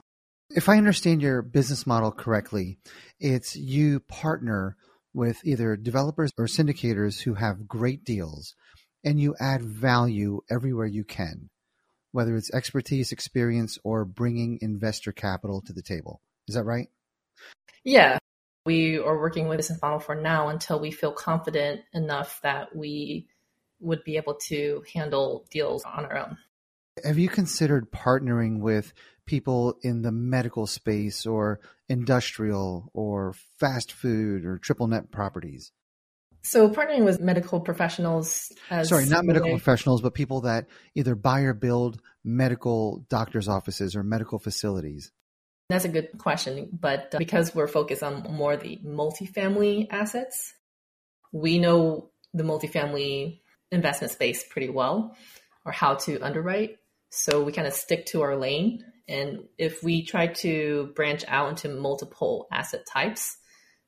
If 0.49 0.69
I 0.69 0.77
understand 0.77 1.21
your 1.21 1.41
business 1.41 1.85
model 1.85 2.11
correctly, 2.11 2.77
it's 3.19 3.55
you 3.55 3.99
partner 4.01 4.77
with 5.13 5.39
either 5.43 5.75
developers 5.75 6.31
or 6.37 6.45
syndicators 6.45 7.21
who 7.21 7.33
have 7.33 7.67
great 7.67 8.03
deals 8.03 8.55
and 9.03 9.19
you 9.19 9.35
add 9.39 9.61
value 9.61 10.41
everywhere 10.49 10.85
you 10.85 11.03
can, 11.03 11.49
whether 12.13 12.37
it's 12.37 12.53
expertise, 12.53 13.11
experience, 13.11 13.77
or 13.83 14.05
bringing 14.05 14.59
investor 14.61 15.11
capital 15.11 15.61
to 15.61 15.73
the 15.73 15.81
table. 15.81 16.21
Is 16.47 16.55
that 16.55 16.63
right? 16.63 16.87
Yeah. 17.83 18.19
We 18.65 18.97
are 18.97 19.19
working 19.19 19.49
with 19.49 19.57
this 19.57 19.71
model 19.81 19.99
for 19.99 20.15
now 20.15 20.47
until 20.47 20.79
we 20.79 20.91
feel 20.91 21.11
confident 21.11 21.81
enough 21.93 22.39
that 22.43 22.73
we 22.73 23.27
would 23.81 24.05
be 24.05 24.15
able 24.15 24.35
to 24.35 24.83
handle 24.93 25.45
deals 25.51 25.83
on 25.83 26.05
our 26.05 26.17
own. 26.17 26.37
Have 27.03 27.17
you 27.17 27.27
considered 27.27 27.91
partnering 27.91 28.59
with 28.59 28.93
people 29.25 29.77
in 29.81 30.03
the 30.03 30.11
medical 30.11 30.67
space 30.67 31.25
or 31.25 31.59
industrial 31.89 32.89
or 32.93 33.33
fast 33.59 33.91
food 33.91 34.45
or 34.45 34.59
triple 34.59 34.87
net 34.87 35.11
properties? 35.11 35.71
So 36.43 36.69
partnering 36.69 37.05
with 37.05 37.21
medical 37.21 37.61
professionals 37.61 38.51
as 38.69 38.89
Sorry, 38.89 39.05
not 39.05 39.23
medical 39.23 39.49
professionals, 39.49 40.01
but 40.01 40.13
people 40.13 40.41
that 40.41 40.67
either 40.93 41.15
buy 41.15 41.41
or 41.41 41.53
build 41.53 42.01
medical 42.23 43.05
doctors' 43.09 43.47
offices 43.47 43.95
or 43.95 44.03
medical 44.03 44.39
facilities. 44.39 45.11
That's 45.69 45.85
a 45.85 45.89
good 45.89 46.09
question. 46.17 46.69
But 46.73 47.15
uh, 47.15 47.17
because 47.17 47.55
we're 47.55 47.67
focused 47.67 48.03
on 48.03 48.23
more 48.29 48.57
the 48.57 48.79
multifamily 48.85 49.87
assets, 49.89 50.53
we 51.31 51.59
know 51.59 52.11
the 52.33 52.43
multifamily 52.43 53.39
investment 53.71 54.11
space 54.11 54.43
pretty 54.47 54.69
well 54.69 55.15
or 55.65 55.71
how 55.71 55.95
to 55.95 56.19
underwrite. 56.19 56.77
So 57.09 57.41
we 57.43 57.53
kind 57.53 57.67
of 57.67 57.73
stick 57.73 58.07
to 58.07 58.21
our 58.21 58.35
lane. 58.35 58.83
And 59.07 59.45
if 59.57 59.81
we 59.81 60.03
try 60.03 60.27
to 60.27 60.91
branch 60.95 61.23
out 61.27 61.49
into 61.49 61.69
multiple 61.69 62.47
asset 62.51 62.85
types, 62.85 63.37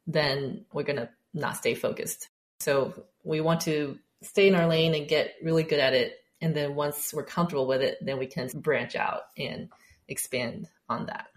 then 0.07 0.65
we're 0.71 0.83
going 0.83 0.97
to 0.97 1.09
not 1.33 1.57
stay 1.57 1.75
focused. 1.75 2.29
So 2.59 3.05
we 3.23 3.41
want 3.41 3.61
to 3.61 3.97
stay 4.23 4.47
in 4.47 4.55
our 4.55 4.67
lane 4.67 4.95
and 4.95 5.07
get 5.07 5.35
really 5.43 5.63
good 5.63 5.79
at 5.79 5.93
it. 5.93 6.17
And 6.41 6.55
then 6.55 6.75
once 6.75 7.13
we're 7.13 7.23
comfortable 7.23 7.67
with 7.67 7.81
it, 7.81 7.97
then 8.01 8.19
we 8.19 8.27
can 8.27 8.49
branch 8.53 8.95
out 8.95 9.21
and 9.37 9.69
expand 10.07 10.67
on 10.89 11.07
that. 11.07 11.27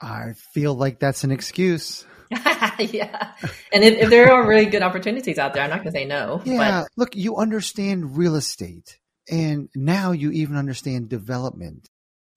I 0.00 0.32
feel 0.54 0.74
like 0.74 0.98
that's 0.98 1.24
an 1.24 1.30
excuse. 1.30 2.06
yeah. 2.78 3.32
And 3.72 3.84
if, 3.84 3.98
if, 3.98 4.10
there 4.10 4.32
are 4.32 4.46
really 4.46 4.66
good 4.66 4.82
opportunities 4.82 5.38
out 5.38 5.52
there, 5.52 5.62
I'm 5.62 5.70
not 5.70 5.82
going 5.82 5.92
to 5.92 5.98
say 5.98 6.04
no. 6.04 6.40
Yeah. 6.44 6.82
But... 6.82 6.88
Look, 6.96 7.16
you 7.16 7.36
understand 7.36 8.16
real 8.16 8.36
estate 8.36 8.98
and 9.28 9.68
now 9.74 10.12
you 10.12 10.30
even 10.30 10.56
understand 10.56 11.08
development. 11.08 11.88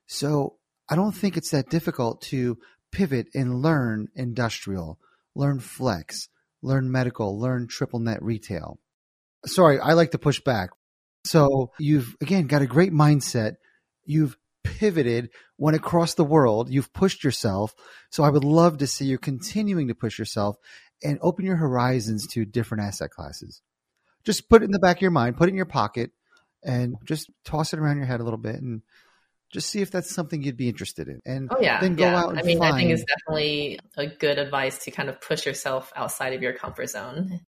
So 0.07 0.57
I 0.89 0.95
don't 0.95 1.13
think 1.13 1.37
it's 1.37 1.51
that 1.51 1.69
difficult 1.69 2.21
to 2.23 2.57
pivot 2.91 3.27
and 3.33 3.61
learn 3.61 4.07
industrial, 4.15 4.99
learn 5.35 5.59
flex, 5.59 6.27
learn 6.63 6.91
medical, 6.91 7.39
learn 7.39 7.67
triple 7.67 7.99
net 7.99 8.23
retail. 8.23 8.80
Sorry, 9.45 9.80
I 9.80 9.93
like 9.93 10.12
to 10.12 10.17
push 10.17 10.39
back. 10.39 10.71
So 11.26 11.71
you've 11.80 12.15
again 12.21 12.47
got 12.47 12.62
a 12.62 12.67
great 12.67 12.91
mindset. 12.91 13.56
You've 14.06 14.38
pivoted, 14.63 15.30
went 15.58 15.76
across 15.76 16.13
the 16.13 16.23
world. 16.23 16.69
You've 16.69 16.93
pushed 16.93 17.23
yourself. 17.23 17.73
So 18.10 18.23
I 18.23 18.30
would 18.30 18.43
love 18.43 18.78
to 18.80 18.88
see 18.88 19.06
you 19.06 19.17
continuing 19.17 19.89
to 19.89 19.95
push 19.95 20.17
yourself 20.17 20.58
and 21.04 21.19
open 21.21 21.45
your 21.45 21.58
horizons 21.58 22.28
to 22.28 22.45
different 22.45 22.84
asset 22.84 23.12
classes. 23.12 23.62
Just 24.23 24.49
put 24.49 24.62
it 24.62 24.65
in 24.65 24.71
the 24.71 24.80
back 24.80 24.97
of 24.97 25.02
your 25.02 25.12
mind, 25.12 25.38
put 25.38 25.49
it 25.49 25.52
in 25.52 25.58
your 25.58 25.65
pocket, 25.65 26.12
and 26.63 26.95
just 27.04 27.30
toss 27.43 27.73
it 27.73 27.80
around 27.80 27.97
your 27.97 28.06
head 28.06 28.21
a 28.21 28.23
little 28.23 28.38
bit 28.38 28.56
and 28.56 28.82
just 29.53 29.69
see 29.69 29.81
if 29.81 29.91
that's 29.91 30.13
something 30.13 30.41
you'd 30.41 30.57
be 30.57 30.67
interested 30.67 31.07
in. 31.07 31.21
And 31.25 31.49
oh 31.51 31.61
yeah, 31.61 31.79
then 31.79 31.95
go 31.95 32.05
yeah. 32.05 32.19
out 32.19 32.29
and 32.31 32.39
I 32.39 32.41
mean, 32.41 32.57
find, 32.57 32.73
I 32.73 32.77
think 32.77 32.89
it's 32.89 33.05
definitely 33.05 33.79
a 33.95 34.07
good 34.07 34.39
advice 34.39 34.83
to 34.85 34.91
kind 34.91 35.09
of 35.09 35.21
push 35.21 35.45
yourself 35.45 35.93
outside 35.95 36.33
of 36.33 36.41
your 36.41 36.53
comfort 36.53 36.89
zone. 36.89 37.39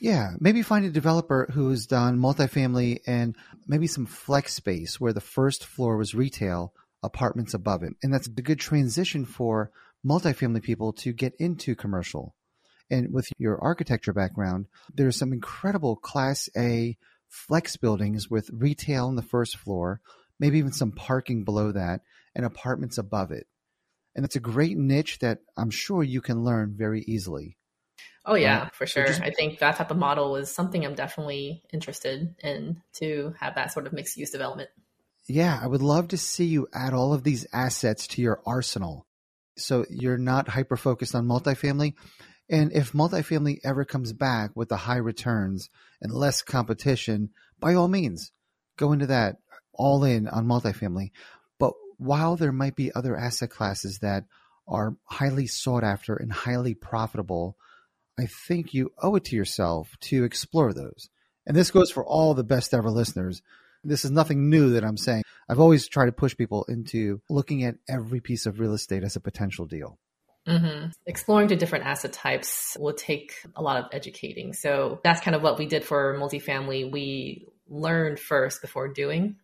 Yeah, 0.00 0.30
maybe 0.40 0.62
find 0.62 0.84
a 0.84 0.90
developer 0.90 1.48
who's 1.52 1.86
done 1.86 2.18
multifamily 2.18 3.00
and 3.06 3.36
maybe 3.66 3.86
some 3.86 4.06
flex 4.06 4.54
space 4.54 5.00
where 5.00 5.12
the 5.12 5.20
first 5.20 5.64
floor 5.64 5.96
was 5.96 6.14
retail, 6.14 6.72
apartments 7.02 7.54
above 7.54 7.82
it. 7.82 7.92
And 8.02 8.12
that's 8.12 8.26
a 8.26 8.30
good 8.30 8.60
transition 8.60 9.24
for 9.24 9.70
multifamily 10.04 10.62
people 10.62 10.92
to 10.94 11.12
get 11.12 11.34
into 11.38 11.74
commercial. 11.74 12.34
And 12.90 13.12
with 13.12 13.26
your 13.38 13.60
architecture 13.60 14.12
background, 14.12 14.66
there's 14.94 15.16
some 15.18 15.32
incredible 15.32 15.96
class 15.96 16.48
A 16.56 16.96
flex 17.28 17.76
buildings 17.76 18.30
with 18.30 18.50
retail 18.52 19.06
on 19.06 19.16
the 19.16 19.22
first 19.22 19.56
floor, 19.56 20.00
maybe 20.38 20.58
even 20.58 20.72
some 20.72 20.92
parking 20.92 21.44
below 21.44 21.72
that, 21.72 22.00
and 22.34 22.44
apartments 22.44 22.98
above 22.98 23.30
it. 23.30 23.46
And 24.14 24.24
it's 24.24 24.36
a 24.36 24.40
great 24.40 24.76
niche 24.76 25.18
that 25.20 25.40
I'm 25.56 25.70
sure 25.70 26.02
you 26.02 26.20
can 26.20 26.44
learn 26.44 26.74
very 26.76 27.02
easily. 27.02 27.56
Oh 28.24 28.34
yeah, 28.34 28.70
for 28.72 28.86
sure. 28.86 29.06
just- 29.06 29.20
I 29.20 29.30
think 29.30 29.60
that 29.60 29.76
type 29.76 29.90
of 29.90 29.96
model 29.96 30.36
is 30.36 30.52
something 30.52 30.84
I'm 30.84 30.94
definitely 30.94 31.62
interested 31.72 32.34
in 32.42 32.82
to 32.94 33.34
have 33.38 33.54
that 33.54 33.72
sort 33.72 33.86
of 33.86 33.92
mixed 33.92 34.16
use 34.16 34.30
development. 34.30 34.70
Yeah, 35.28 35.58
I 35.60 35.66
would 35.66 35.82
love 35.82 36.08
to 36.08 36.18
see 36.18 36.44
you 36.44 36.68
add 36.72 36.92
all 36.94 37.12
of 37.12 37.24
these 37.24 37.46
assets 37.52 38.06
to 38.08 38.22
your 38.22 38.40
arsenal. 38.46 39.06
So 39.56 39.84
you're 39.90 40.18
not 40.18 40.48
hyper 40.48 40.76
focused 40.76 41.14
on 41.14 41.26
multifamily. 41.26 41.94
And 42.48 42.72
if 42.72 42.92
multifamily 42.92 43.58
ever 43.64 43.84
comes 43.84 44.12
back 44.12 44.50
with 44.54 44.68
the 44.68 44.76
high 44.76 44.98
returns 44.98 45.68
and 46.00 46.12
less 46.12 46.42
competition, 46.42 47.30
by 47.58 47.74
all 47.74 47.88
means, 47.88 48.32
go 48.76 48.92
into 48.92 49.06
that 49.06 49.36
all 49.76 50.04
in 50.04 50.28
on 50.28 50.46
multifamily. 50.46 51.10
But 51.58 51.72
while 51.98 52.36
there 52.36 52.52
might 52.52 52.76
be 52.76 52.92
other 52.94 53.16
asset 53.16 53.50
classes 53.50 53.98
that 54.00 54.24
are 54.68 54.96
highly 55.04 55.46
sought 55.46 55.84
after 55.84 56.16
and 56.16 56.32
highly 56.32 56.74
profitable, 56.74 57.56
I 58.18 58.26
think 58.26 58.74
you 58.74 58.92
owe 59.02 59.14
it 59.16 59.24
to 59.26 59.36
yourself 59.36 59.96
to 60.02 60.24
explore 60.24 60.72
those. 60.72 61.08
And 61.46 61.56
this 61.56 61.70
goes 61.70 61.90
for 61.90 62.04
all 62.04 62.34
the 62.34 62.44
best 62.44 62.74
ever 62.74 62.90
listeners. 62.90 63.42
This 63.84 64.04
is 64.04 64.10
nothing 64.10 64.50
new 64.50 64.70
that 64.70 64.84
I'm 64.84 64.96
saying. 64.96 65.22
I've 65.48 65.60
always 65.60 65.86
tried 65.86 66.06
to 66.06 66.12
push 66.12 66.36
people 66.36 66.64
into 66.68 67.20
looking 67.30 67.62
at 67.62 67.76
every 67.88 68.20
piece 68.20 68.46
of 68.46 68.58
real 68.58 68.74
estate 68.74 69.04
as 69.04 69.14
a 69.14 69.20
potential 69.20 69.66
deal. 69.66 69.98
hmm 70.46 70.86
Exploring 71.06 71.48
the 71.48 71.56
different 71.56 71.86
asset 71.86 72.12
types 72.12 72.76
will 72.80 72.94
take 72.94 73.34
a 73.54 73.62
lot 73.62 73.76
of 73.76 73.84
educating. 73.92 74.52
So 74.54 75.00
that's 75.04 75.20
kind 75.20 75.36
of 75.36 75.42
what 75.42 75.58
we 75.58 75.66
did 75.66 75.84
for 75.84 76.18
multifamily. 76.18 76.90
We 76.90 77.46
learned 77.68 78.18
first 78.18 78.60
before 78.60 78.88
doing, 78.88 79.36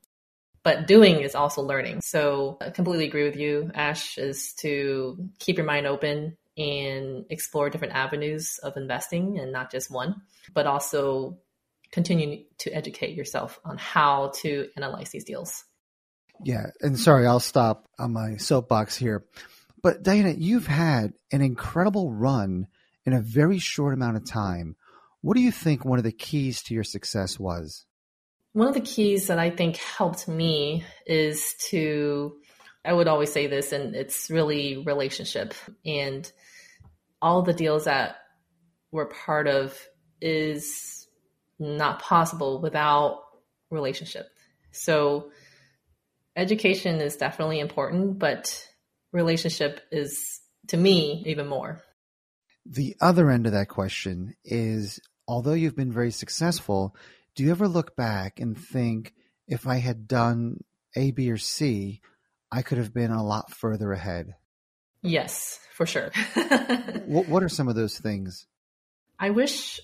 but 0.62 0.87
doing 0.87 1.20
is 1.20 1.35
also 1.35 1.62
learning. 1.62 2.01
So 2.03 2.59
I 2.61 2.70
completely 2.70 3.07
agree 3.07 3.25
with 3.25 3.37
you, 3.37 3.70
Ash, 3.75 4.18
is 4.18 4.55
to 4.61 5.29
keep 5.38 5.57
your 5.57 5.66
mind 5.66 5.87
open 5.87 6.37
and 6.57 7.25
explore 7.31 7.70
different 7.70 7.94
avenues 7.94 8.59
of 8.62 8.77
investing 8.77 9.38
and 9.38 9.53
not 9.53 9.70
just 9.70 9.90
one, 9.90 10.22
but 10.55 10.66
also 10.66 11.38
continue 11.90 12.44
to 12.59 12.70
educate 12.70 13.16
yourself 13.16 13.61
on 13.64 13.77
how 13.79 14.33
to 14.37 14.68
analyze 14.77 15.11
these 15.11 15.25
deals. 15.25 15.64
Yeah. 16.44 16.66
And 16.81 16.98
sorry, 16.98 17.27
I'll 17.27 17.40
stop 17.40 17.88
on 17.98 18.12
my 18.12 18.37
soapbox 18.37 18.96
here. 18.96 19.25
But 19.83 20.03
Diana, 20.03 20.35
you've 20.37 20.66
had 20.66 21.12
an 21.33 21.42
incredible 21.42 22.12
run 22.12 22.68
in 23.05 23.12
a 23.12 23.20
very 23.20 23.59
short 23.59 23.94
amount 23.94 24.16
of 24.16 24.25
time. 24.25 24.77
What 25.20 25.37
do 25.37 25.42
you 25.42 25.53
think 25.53 25.85
one 25.85 25.98
of 25.98 26.05
the 26.05 26.12
keys 26.12 26.62
to 26.64 26.75
your 26.75 26.85
success 26.85 27.38
was? 27.38 27.85
One 28.52 28.68
of 28.68 28.74
the 28.74 28.80
keys 28.80 29.28
that 29.28 29.38
I 29.38 29.50
think 29.50 29.76
helped 29.76 30.28
me 30.28 30.84
is 31.06 31.54
to, 31.70 32.36
I 32.84 32.92
would 32.92 33.08
always 33.08 33.32
say 33.32 33.46
this, 33.46 33.72
and 33.72 33.94
it's 33.94 34.30
really 34.30 34.76
relationship. 34.84 35.54
And 35.86 36.30
all 37.20 37.42
the 37.42 37.54
deals 37.54 37.84
that 37.84 38.16
we're 38.90 39.06
part 39.06 39.46
of 39.46 39.78
is 40.20 41.06
not 41.58 42.02
possible 42.02 42.60
without 42.60 43.22
relationship. 43.70 44.28
So 44.72 45.30
education 46.36 47.00
is 47.00 47.16
definitely 47.16 47.60
important, 47.60 48.18
but 48.18 48.68
relationship 49.12 49.80
is 49.90 50.40
to 50.68 50.76
me 50.76 51.22
even 51.26 51.46
more. 51.46 51.82
The 52.66 52.96
other 53.00 53.30
end 53.30 53.46
of 53.46 53.52
that 53.52 53.68
question 53.68 54.34
is 54.44 55.00
although 55.26 55.52
you've 55.52 55.76
been 55.76 55.92
very 55.92 56.10
successful, 56.10 56.94
do 57.34 57.42
you 57.42 57.50
ever 57.50 57.68
look 57.68 57.96
back 57.96 58.40
and 58.40 58.58
think 58.58 59.14
if 59.46 59.66
I 59.66 59.76
had 59.76 60.06
done 60.06 60.62
A, 60.96 61.10
B, 61.10 61.30
or 61.30 61.38
C, 61.38 62.00
I 62.50 62.62
could 62.62 62.78
have 62.78 62.92
been 62.92 63.10
a 63.10 63.24
lot 63.24 63.52
further 63.52 63.92
ahead? 63.92 64.34
Yes, 65.02 65.58
for 65.74 65.86
sure. 65.86 66.10
What, 67.06 67.28
what 67.28 67.42
are 67.42 67.48
some 67.48 67.68
of 67.68 67.74
those 67.74 67.98
things? 67.98 68.46
I 69.18 69.30
wish 69.30 69.80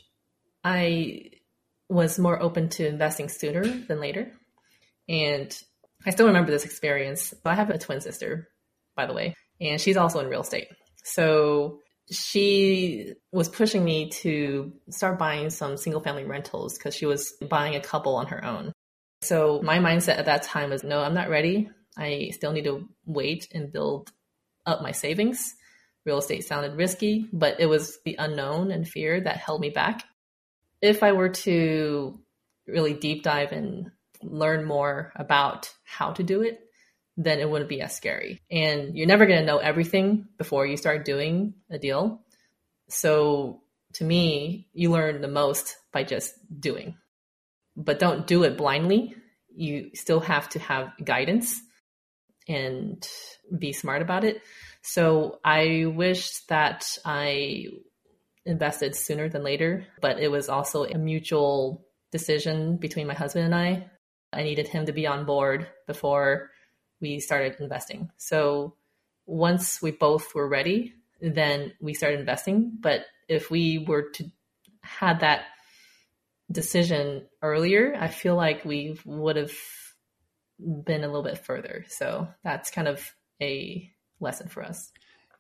I 0.65 1.31
was 1.89 2.19
more 2.19 2.41
open 2.41 2.69
to 2.71 2.87
investing 2.87 3.29
sooner 3.29 3.65
than 3.65 4.01
later. 4.01 4.33
And 5.09 5.55
I 6.07 6.11
still 6.11 6.27
remember 6.27 6.51
this 6.51 6.65
experience. 6.65 7.35
I 7.45 7.55
have 7.55 7.71
a 7.71 7.79
twin 7.79 8.01
sister, 8.01 8.49
by 8.95 9.07
the 9.07 9.15
way, 9.15 9.35
and 9.61 9.81
she's 9.81 9.97
also 9.97 10.21
in 10.21 10.29
real 10.29 10.43
estate. 10.43 10.69
So 11.05 11.81
she 12.11 13.15
was 13.33 13.49
pushing 13.49 13.85
me 13.85 14.09
to 14.09 14.73
start 14.91 15.19
buying 15.19 15.51
some 15.51 15.77
single 15.77 16.01
family 16.01 16.25
rentals 16.25 16.77
because 16.77 16.95
she 16.95 17.07
was 17.07 17.33
buying 17.49 17.75
a 17.75 17.81
couple 17.81 18.17
on 18.17 18.27
her 18.29 18.45
own. 18.45 18.73
So 19.23 19.61
my 19.63 19.79
mindset 19.79 20.19
at 20.19 20.27
that 20.27 20.43
time 20.43 20.71
was 20.71 20.85
no, 20.85 21.01
I'm 21.01 21.15
not 21.15 21.29
ready. 21.29 21.71
I 21.97 22.31
still 22.33 22.53
need 22.53 22.65
to 22.65 22.89
wait 23.05 23.49
and 23.53 23.73
build 23.73 24.11
up 24.65 24.83
my 24.83 24.93
savings. 24.93 25.55
Real 26.07 26.19
estate 26.19 26.45
sounded 26.45 26.77
risky, 26.77 27.29
but 27.33 27.61
it 27.61 27.67
was 27.67 27.99
the 28.05 28.17
unknown 28.19 28.71
and 28.71 28.89
fear 28.89 29.21
that 29.21 29.37
held 29.37 29.61
me 29.61 29.71
back. 29.71 30.05
If 30.81 31.03
I 31.03 31.13
were 31.13 31.31
to 31.31 32.21
really 32.67 32.95
deep 32.95 33.25
dive 33.25 33.53
and 33.53 33.91
learn 34.23 34.65
more 34.65 35.13
about 35.17 35.71
how 35.85 36.13
to 36.13 36.23
do 36.23 36.43
it, 36.43 36.61
then 37.19 37.41
it 37.41 37.51
wouldn't 37.51 37.69
be 37.69 37.83
as 37.83 37.95
scary. 37.95 38.41
And 38.49 38.97
you're 38.97 39.09
never 39.09 39.27
going 39.27 39.41
to 39.41 39.45
know 39.45 39.59
everything 39.59 40.29
before 40.39 40.65
you 40.65 40.77
start 40.77 41.05
doing 41.05 41.55
a 41.69 41.77
deal. 41.77 42.23
So 42.89 43.63
to 43.95 44.05
me, 44.05 44.69
you 44.73 44.93
learn 44.93 45.21
the 45.21 45.29
most 45.29 45.77
by 45.93 46.05
just 46.05 46.33
doing. 46.61 46.97
But 47.77 47.99
don't 47.99 48.27
do 48.27 48.45
it 48.45 48.57
blindly. 48.57 49.17
You 49.53 49.91
still 49.95 50.21
have 50.21 50.49
to 50.51 50.61
have 50.61 50.93
guidance 51.05 51.61
and 52.47 53.07
be 53.59 53.73
smart 53.73 54.01
about 54.01 54.23
it. 54.23 54.41
So 54.83 55.41
I 55.45 55.87
wish 55.87 56.39
that 56.47 56.87
I 57.05 57.67
invested 58.47 58.95
sooner 58.95 59.29
than 59.29 59.43
later, 59.43 59.89
but 60.01 60.21
it 60.21 60.31
was 60.31 60.49
also 60.49 60.85
a 60.85 60.97
mutual 60.97 61.85
decision 62.13 62.77
between 62.77 63.09
my 63.09 63.15
husband 63.15 63.45
and 63.45 63.55
I. 63.55 63.91
I 64.33 64.45
needed 64.45 64.69
him 64.69 64.87
to 64.87 64.93
be 64.93 65.09
on 65.09 65.27
board 65.27 65.67
before 65.89 66.51
we 67.01 67.21
started 67.21 67.57
investing. 67.61 68.11
So 68.17 68.75
once 69.27 69.81
we 69.83 69.91
both 69.91 70.35
were 70.35 70.49
ready, 70.49 70.95
then 71.21 71.73
we 71.81 71.95
started 71.95 72.21
investing. 72.21 72.73
But 72.81 73.03
if 73.29 73.51
we 73.51 73.79
were 73.79 74.11
to 74.15 74.31
had 74.83 75.21
that 75.21 75.43
decision 76.51 77.27
earlier, 77.43 77.95
I 77.99 78.09
feel 78.09 78.37
like 78.37 78.65
we 78.65 78.99
would 79.05 79.37
have 79.37 79.53
been 80.59 81.05
a 81.05 81.07
little 81.07 81.23
bit 81.23 81.45
further. 81.45 81.85
So 81.89 82.29
that's 82.43 82.71
kind 82.71 82.89
of 82.89 83.15
a 83.41 83.93
lesson 84.19 84.49
for 84.49 84.63
us. 84.63 84.91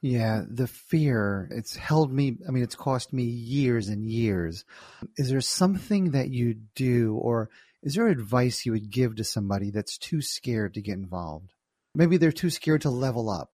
Yeah, 0.01 0.43
the 0.49 0.69
fear, 0.69 1.49
it's 1.51 1.75
held 1.75 2.13
me, 2.13 2.37
I 2.47 2.53
mean, 2.53 2.63
it's 2.63 2.77
cost 2.77 3.13
me 3.13 3.25
years 3.25 3.89
and 3.89 4.09
years. 4.09 4.65
Is 5.17 5.31
there 5.31 5.41
something 5.41 6.13
that 6.13 6.31
you 6.31 6.55
do, 6.77 7.17
or 7.17 7.51
is 7.83 7.95
there 7.95 8.09
advice 8.09 8.67
you 8.67 8.73
would 8.73 8.91
give 8.91 9.17
to 9.17 9.25
somebody 9.25 9.71
that's 9.71 9.99
too 9.99 10.21
scared 10.21 10.75
to 10.75 10.83
get 10.83 10.99
involved? 10.99 11.53
Maybe 11.95 12.17
they're 12.17 12.33
too 12.33 12.51
scared 12.51 12.83
to 12.83 12.91
level 12.91 13.31
up. 13.31 13.51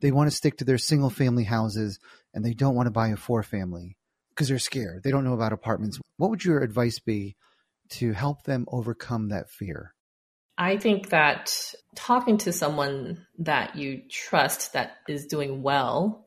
They 0.00 0.12
want 0.12 0.30
to 0.30 0.36
stick 0.36 0.58
to 0.58 0.64
their 0.64 0.78
single 0.78 1.10
family 1.10 1.44
houses 1.44 1.98
and 2.34 2.44
they 2.44 2.54
don't 2.54 2.74
want 2.74 2.86
to 2.86 2.92
buy 2.92 3.08
a 3.08 3.16
four 3.16 3.42
family 3.42 3.96
because 4.30 4.48
they're 4.48 4.58
scared. 4.58 5.02
They 5.02 5.10
don't 5.10 5.24
know 5.24 5.34
about 5.34 5.52
apartments. 5.52 6.00
What 6.16 6.30
would 6.30 6.44
your 6.44 6.60
advice 6.60 6.98
be 6.98 7.36
to 7.90 8.12
help 8.12 8.44
them 8.44 8.66
overcome 8.68 9.28
that 9.28 9.50
fear? 9.50 9.94
I 10.58 10.76
think 10.76 11.10
that 11.10 11.74
talking 11.94 12.38
to 12.38 12.52
someone 12.52 13.26
that 13.38 13.76
you 13.76 14.02
trust 14.08 14.74
that 14.74 14.98
is 15.08 15.26
doing 15.26 15.62
well 15.62 16.26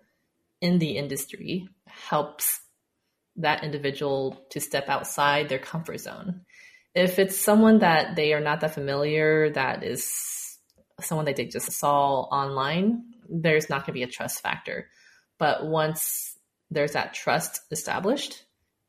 in 0.62 0.80
the 0.80 0.98
industry 0.98 1.68
helps 1.88 2.60
that 3.38 3.64
individual 3.64 4.46
to 4.50 4.60
step 4.60 4.90
outside 4.90 5.50
their 5.50 5.60
comfort 5.60 6.00
zone. 6.00 6.42
If 6.96 7.20
it's 7.20 7.38
someone 7.38 7.80
that 7.80 8.16
they 8.16 8.34
are 8.34 8.40
not 8.40 8.62
that 8.62 8.74
familiar, 8.74 9.52
that 9.52 9.84
is 9.84 10.58
someone 11.02 11.26
that 11.26 11.36
they 11.36 11.46
just 11.46 11.72
saw 11.74 12.22
online, 12.22 13.04
there's 13.30 13.70
not 13.70 13.82
going 13.82 13.88
to 13.88 13.92
be 13.94 14.04
a 14.04 14.08
trust 14.08 14.42
factor. 14.42 14.90
But 15.38 15.66
once 15.66 16.38
there's 16.72 16.94
that 16.94 17.14
trust 17.14 17.62
established 17.70 18.44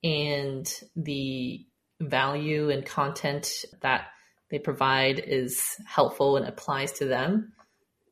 and 0.05 0.73
the 0.95 1.67
value 2.01 2.71
and 2.71 2.87
content 2.87 3.65
that 3.83 4.07
they 4.51 4.59
provide 4.61 5.19
is 5.19 5.61
helpful 5.85 6.37
and 6.37 6.47
applies 6.47 6.93
to 6.93 7.07
them, 7.07 7.53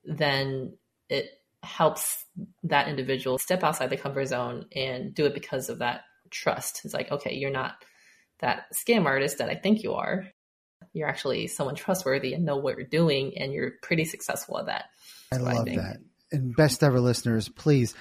then 0.05 0.77
it 1.09 1.27
helps 1.63 2.25
that 2.65 2.89
individual 2.89 3.39
step 3.39 3.63
outside 3.63 3.91
the 3.91 3.97
comfort 3.97 4.27
zone 4.27 4.67
and 4.75 5.15
do 5.15 5.27
it 5.27 5.35
because 5.35 5.69
of 5.69 5.79
that 5.79 6.01
trust. 6.31 6.81
It's 6.85 6.95
like, 6.95 7.13
okay, 7.13 7.35
you're 7.35 7.51
not 7.51 7.77
that 8.41 8.67
scam 8.75 9.05
artist 9.07 9.39
that 9.39 9.49
I 9.49 9.55
think 9.55 9.83
you 9.83 9.95
are. 9.95 10.27
You're 10.93 11.09
actually 11.09 11.47
someone 11.49 11.75
trustworthy 11.75 12.35
and 12.35 12.45
know 12.45 12.57
what 12.57 12.77
you're 12.77 12.87
doing, 12.87 13.37
and 13.39 13.53
you're 13.53 13.73
pretty 13.83 14.05
successful 14.05 14.59
at 14.59 14.67
that. 14.67 14.85
I 15.33 15.37
love 15.37 15.69
I 15.69 15.77
that. 15.77 15.97
And 16.31 16.55
best 16.55 16.83
ever 16.83 17.01
listeners, 17.01 17.49
please, 17.49 17.95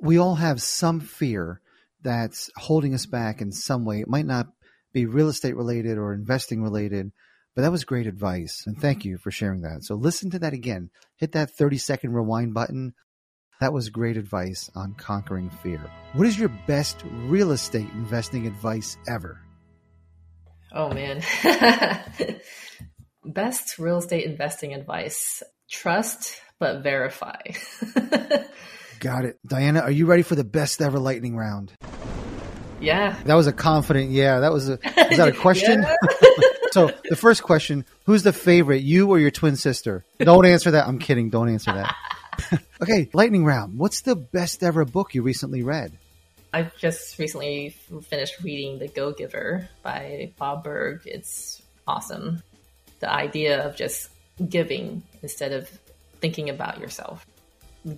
we 0.00 0.18
all 0.18 0.34
have 0.34 0.60
some 0.60 1.00
fear 1.00 1.60
that's 2.02 2.50
holding 2.56 2.94
us 2.94 3.06
back 3.06 3.40
in 3.40 3.52
some 3.52 3.84
way. 3.84 4.00
It 4.00 4.08
might 4.08 4.26
not 4.26 4.48
be 4.92 5.06
real 5.06 5.28
estate 5.28 5.56
related 5.56 5.98
or 5.98 6.12
investing 6.12 6.62
related, 6.62 7.12
but 7.54 7.62
that 7.62 7.72
was 7.72 7.84
great 7.84 8.06
advice. 8.06 8.64
And 8.66 8.78
thank 8.78 9.04
you 9.04 9.18
for 9.18 9.30
sharing 9.30 9.62
that. 9.62 9.84
So 9.84 9.94
listen 9.94 10.30
to 10.30 10.38
that 10.40 10.52
again. 10.52 10.90
Hit 11.16 11.32
that 11.32 11.50
30 11.50 11.78
second 11.78 12.12
rewind 12.12 12.54
button. 12.54 12.94
That 13.60 13.72
was 13.72 13.90
great 13.90 14.16
advice 14.16 14.70
on 14.74 14.94
conquering 14.94 15.50
fear. 15.62 15.80
What 16.14 16.26
is 16.26 16.38
your 16.38 16.50
best 16.66 17.02
real 17.04 17.52
estate 17.52 17.88
investing 17.94 18.46
advice 18.46 18.96
ever? 19.08 19.40
Oh, 20.74 20.88
man. 20.92 21.22
best 23.24 23.78
real 23.78 23.98
estate 23.98 24.24
investing 24.24 24.74
advice 24.74 25.42
trust, 25.70 26.40
but 26.58 26.82
verify. 26.82 27.40
Got 29.00 29.24
it. 29.24 29.38
Diana, 29.46 29.80
are 29.80 29.90
you 29.90 30.06
ready 30.06 30.22
for 30.22 30.34
the 30.34 30.44
best 30.44 30.80
ever 30.80 30.98
lightning 30.98 31.36
round? 31.36 31.72
Yeah. 32.80 33.16
That 33.24 33.34
was 33.34 33.46
a 33.46 33.52
confident 33.52 34.10
yeah. 34.10 34.40
That 34.40 34.52
was 34.52 34.68
a 34.68 34.74
is 35.10 35.18
that 35.18 35.28
a 35.28 35.32
question? 35.40 35.84
so 36.72 36.90
the 37.08 37.16
first 37.16 37.42
question, 37.42 37.84
who's 38.06 38.22
the 38.22 38.32
favorite, 38.32 38.82
you 38.82 39.10
or 39.10 39.18
your 39.18 39.30
twin 39.30 39.56
sister? 39.56 40.04
Don't 40.18 40.46
answer 40.46 40.72
that. 40.72 40.86
I'm 40.86 40.98
kidding. 40.98 41.30
Don't 41.30 41.48
answer 41.48 41.72
that. 41.72 42.62
okay, 42.80 43.08
lightning 43.12 43.44
round. 43.44 43.78
What's 43.78 44.02
the 44.02 44.16
best 44.16 44.62
ever 44.62 44.84
book 44.84 45.14
you 45.14 45.22
recently 45.22 45.62
read? 45.62 45.98
I've 46.52 46.76
just 46.76 47.18
recently 47.18 47.70
finished 48.04 48.42
reading 48.42 48.78
The 48.78 48.88
Go 48.88 49.12
Giver 49.12 49.68
by 49.82 50.32
Bob 50.38 50.64
Burg. 50.64 51.02
It's 51.06 51.62
awesome. 51.86 52.42
The 53.00 53.10
idea 53.10 53.64
of 53.64 53.74
just 53.74 54.10
giving 54.48 55.02
instead 55.22 55.52
of 55.52 55.70
thinking 56.20 56.50
about 56.50 56.78
yourself. 56.78 57.26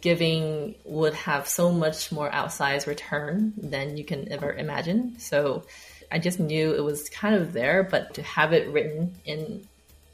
Giving 0.01 0.77
would 0.85 1.15
have 1.15 1.49
so 1.49 1.73
much 1.73 2.13
more 2.13 2.31
outsized 2.31 2.87
return 2.87 3.53
than 3.57 3.97
you 3.97 4.05
can 4.05 4.31
ever 4.31 4.53
imagine. 4.53 5.19
So 5.19 5.65
I 6.13 6.21
just 6.21 6.39
knew 6.39 6.75
it 6.75 6.85
was 6.85 7.09
kind 7.11 7.35
of 7.35 7.53
there, 7.53 7.83
but 7.83 8.15
to 8.15 8.23
have 8.23 8.53
it 8.53 8.69
written 8.69 9.17
in 9.25 9.67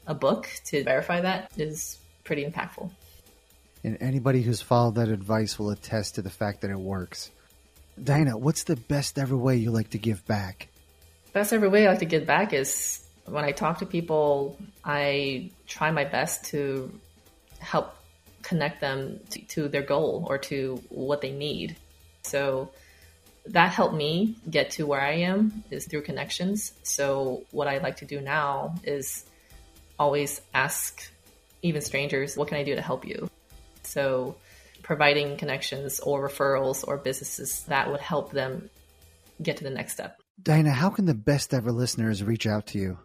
a 0.07 0.15
book 0.15 0.49
to 0.65 0.83
verify 0.83 1.21
that 1.21 1.51
is 1.57 1.99
pretty 2.23 2.43
impactful. 2.43 2.89
And 3.83 3.97
anybody 4.01 4.41
who's 4.41 4.61
followed 4.61 4.95
that 4.95 5.09
advice 5.09 5.59
will 5.59 5.69
attest 5.69 6.15
to 6.15 6.23
the 6.23 6.29
fact 6.29 6.61
that 6.61 6.71
it 6.71 6.79
works. 6.79 7.29
Diana, 8.03 8.35
what's 8.37 8.63
the 8.63 8.75
best 8.75 9.19
ever 9.19 9.37
way 9.37 9.57
you 9.57 9.69
like 9.69 9.91
to 9.91 9.99
give 9.99 10.25
back? 10.25 10.69
Best 11.33 11.53
ever 11.53 11.69
way 11.69 11.85
I 11.85 11.91
like 11.91 11.99
to 11.99 12.05
give 12.05 12.25
back 12.25 12.51
is 12.51 13.05
when 13.25 13.43
I 13.43 13.51
talk 13.51 13.79
to 13.79 13.85
people, 13.85 14.57
I 14.83 15.51
try 15.67 15.91
my 15.91 16.03
best 16.03 16.45
to 16.45 16.91
help 17.59 17.95
connect 18.41 18.81
them 18.81 19.19
to, 19.29 19.41
to 19.41 19.67
their 19.67 19.83
goal 19.83 20.25
or 20.27 20.39
to 20.39 20.81
what 20.89 21.21
they 21.21 21.31
need. 21.31 21.75
So 22.23 22.71
that 23.45 23.71
helped 23.71 23.95
me 23.95 24.35
get 24.49 24.71
to 24.71 24.87
where 24.87 25.01
I 25.01 25.13
am 25.13 25.63
is 25.69 25.85
through 25.85 26.01
connections. 26.01 26.73
So 26.83 27.43
what 27.51 27.67
I 27.67 27.77
like 27.77 27.97
to 27.97 28.05
do 28.05 28.19
now 28.19 28.75
is 28.83 29.25
always 29.99 30.41
ask 30.55 31.07
even 31.61 31.81
strangers, 31.81 32.35
what 32.35 32.47
can 32.47 32.57
I 32.57 32.63
do 32.63 32.75
to 32.75 32.81
help 32.81 33.05
you? 33.05 33.29
So 33.83 34.35
providing 34.91 35.37
connections 35.37 36.01
or 36.01 36.27
referrals 36.27 36.85
or 36.85 36.97
businesses 36.97 37.63
that 37.69 37.89
would 37.89 38.01
help 38.01 38.33
them 38.33 38.69
get 39.41 39.55
to 39.55 39.63
the 39.63 39.69
next 39.69 39.93
step. 39.93 40.21
Diana, 40.43 40.71
how 40.71 40.89
can 40.89 41.05
the 41.05 41.13
best 41.13 41.53
ever 41.53 41.71
listeners 41.71 42.21
reach 42.21 42.45
out 42.45 42.67
to 42.67 42.77
you? 42.77 42.99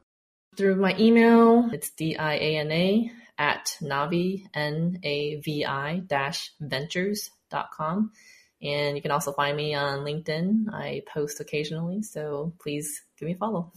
Through 0.56 0.74
my 0.80 0.96
email, 0.98 1.70
it's 1.72 1.90
D-I-A-N-A 1.90 3.12
at 3.38 3.76
Navi, 3.80 4.46
N-A-V-I 4.52 6.02
dash 6.08 6.50
ventures.com. 6.60 8.10
And 8.60 8.96
you 8.96 9.02
can 9.02 9.12
also 9.12 9.30
find 9.30 9.56
me 9.56 9.76
on 9.76 10.00
LinkedIn. 10.00 10.64
I 10.72 11.02
post 11.06 11.38
occasionally, 11.38 12.02
so 12.02 12.52
please 12.60 13.00
give 13.16 13.28
me 13.28 13.34
a 13.34 13.38
follow. 13.38 13.70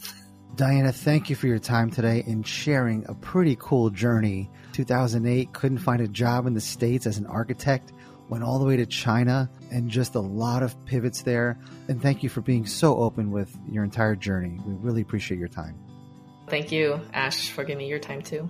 Diana, 0.56 0.92
thank 0.92 1.30
you 1.30 1.36
for 1.36 1.48
your 1.48 1.60
time 1.60 1.92
today 1.92 2.24
and 2.26 2.46
sharing 2.46 3.06
a 3.08 3.14
pretty 3.14 3.56
cool 3.60 3.90
journey. 3.92 4.50
2008, 4.74 5.54
couldn't 5.54 5.78
find 5.78 6.02
a 6.02 6.08
job 6.08 6.48
in 6.48 6.54
the 6.54 6.60
States 6.60 7.06
as 7.06 7.18
an 7.18 7.28
architect, 7.28 7.94
went 8.30 8.44
all 8.44 8.60
the 8.60 8.66
way 8.66 8.78
to 8.78 8.86
China, 8.86 9.50
and 9.72 9.90
just 9.90 10.16
a 10.16 10.20
lot 10.20 10.64
of 10.64 10.74
pivots 10.86 11.24
there. 11.24 11.58
And 11.88 12.02
thank 12.02 12.24
you 12.24 12.30
for 12.30 12.42
being 12.42 12.66
so 12.66 12.98
open 12.98 13.32
with 13.32 13.56
your 13.70 13.84
entire 13.84 14.16
journey. 14.16 14.60
We 14.66 14.74
really 14.76 15.02
appreciate 15.02 15.40
your 15.40 15.50
time. 15.50 15.78
Thank 16.48 16.72
you, 16.72 17.00
Ash, 17.14 17.50
for 17.50 17.64
giving 17.64 17.80
me 17.80 17.88
your 17.88 18.00
time 18.00 18.22
too. 18.22 18.50